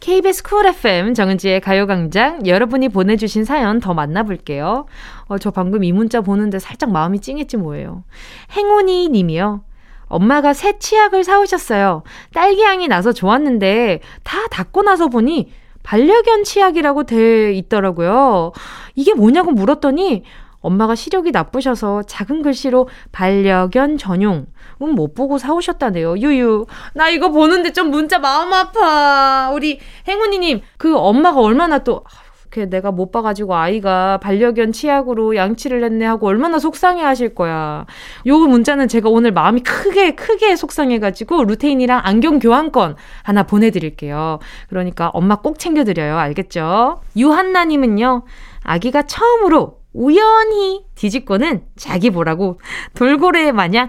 [0.00, 4.86] KBS 쿨 FM 정은지의 가요광장 여러분이 보내주신 사연 더 만나볼게요.
[5.26, 8.04] 어, 저 방금 이 문자 보는데 살짝 마음이 찡했지 뭐예요.
[8.52, 9.64] 행운이 님이요.
[10.08, 12.04] 엄마가 새 치약을 사오셨어요.
[12.34, 15.50] 딸기향이 나서 좋았는데 다 닦고 나서 보니
[15.82, 18.52] 반려견 치약이라고 돼 있더라고요.
[18.94, 20.22] 이게 뭐냐고 물었더니
[20.66, 24.46] 엄마가 시력이 나쁘셔서 작은 글씨로 반려견 전용
[24.82, 26.18] 음, 못 보고 사오셨다네요.
[26.18, 26.66] 유유.
[26.94, 29.50] 나 이거 보는데 좀 문자 마음 아파.
[29.54, 32.02] 우리 행운이님 그 엄마가 얼마나 또
[32.42, 37.86] 이렇게 내가 못 봐가지고 아이가 반려견 치약으로 양치를 했네 하고 얼마나 속상해 하실 거야.
[38.26, 44.40] 요 문자는 제가 오늘 마음이 크게, 크게 속상해가지고 루테인이랑 안경 교환권 하나 보내드릴게요.
[44.68, 46.16] 그러니까 엄마 꼭 챙겨드려요.
[46.18, 47.00] 알겠죠?
[47.16, 48.22] 유한나님은요,
[48.62, 52.60] 아기가 처음으로 우연히 뒤집고는 자기 보라고
[52.94, 53.88] 돌고래 마냥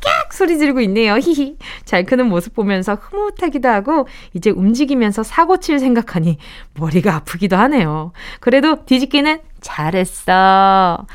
[0.00, 1.16] 깍깍 소리 지르고 있네요.
[1.16, 1.56] 히히.
[1.86, 6.36] 잘 크는 모습 보면서 흐뭇하기도 하고 이제 움직이면서 사고 칠 생각하니
[6.74, 8.12] 머리가 아프기도 하네요.
[8.40, 11.06] 그래도 뒤집기는 잘했어.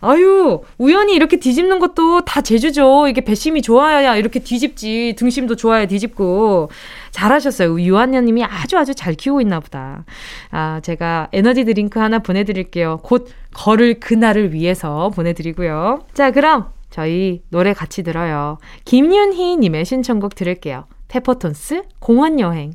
[0.00, 3.08] 아유, 우연히 이렇게 뒤집는 것도 다 재주죠.
[3.08, 5.14] 이게 배심이 좋아야 이렇게 뒤집지.
[5.18, 6.70] 등심도 좋아야 뒤집고.
[7.10, 7.80] 잘하셨어요.
[7.80, 10.04] 유한녀님이 아주 아주 잘 키우고 있나 보다.
[10.50, 13.00] 아, 제가 에너지 드링크 하나 보내드릴게요.
[13.02, 16.04] 곧 걸을 그날을 위해서 보내드리고요.
[16.14, 18.58] 자, 그럼 저희 노래 같이 들어요.
[18.84, 20.84] 김윤희님의 신청곡 들을게요.
[21.08, 22.74] 페퍼톤스 공원여행.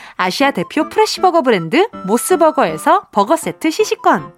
[0.21, 4.31] 아시아 대표 프레시버거 브랜드 모스버거에서 버거 세트 시식권.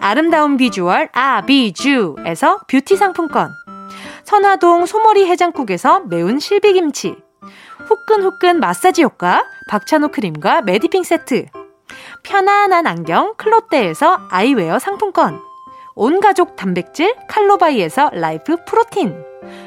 [0.00, 3.50] 아름다운 비주얼 아비쥬에서 뷰티 상품권.
[4.24, 7.16] 선화동 소머리 해장국에서 매운 실비김치.
[7.86, 11.44] 후끈후끈 마사지 효과 박찬호 크림과 매디핑 세트.
[12.22, 15.38] 편안한 안경 클로떼에서 아이웨어 상품권.
[15.96, 19.22] 온가족 단백질 칼로바이에서 라이프 프로틴.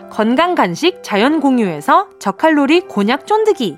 [0.09, 3.77] 건강 간식 자연 공유에서 저칼로리 곤약 쫀득이.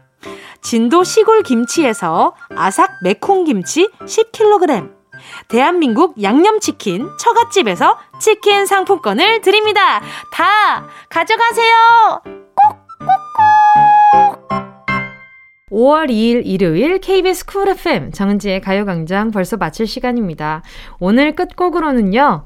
[0.61, 4.91] 진도 시골 김치에서 아삭 매콩 김치 10kg,
[5.47, 9.99] 대한민국 양념치킨 처갓집에서 치킨 상품권을 드립니다.
[10.33, 11.75] 다 가져가세요.
[12.55, 14.41] 꼭꼭꼭.
[15.71, 20.61] 5월 2일 일요일 KBS 쿨 FM 정은지의 가요광장 벌써 마칠 시간입니다.
[20.99, 22.45] 오늘 끝곡으로는요.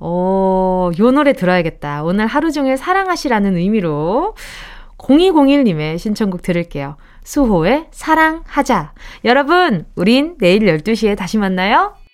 [0.00, 2.02] 어, 요 노래 들어야겠다.
[2.02, 4.34] 오늘 하루 종일 사랑하시라는 의미로
[4.98, 6.96] 0201님의 신청곡 들을게요.
[7.24, 8.92] 수호의 사랑하자.
[9.24, 11.94] 여러분, 우린 내일 12시에 다시 만나요.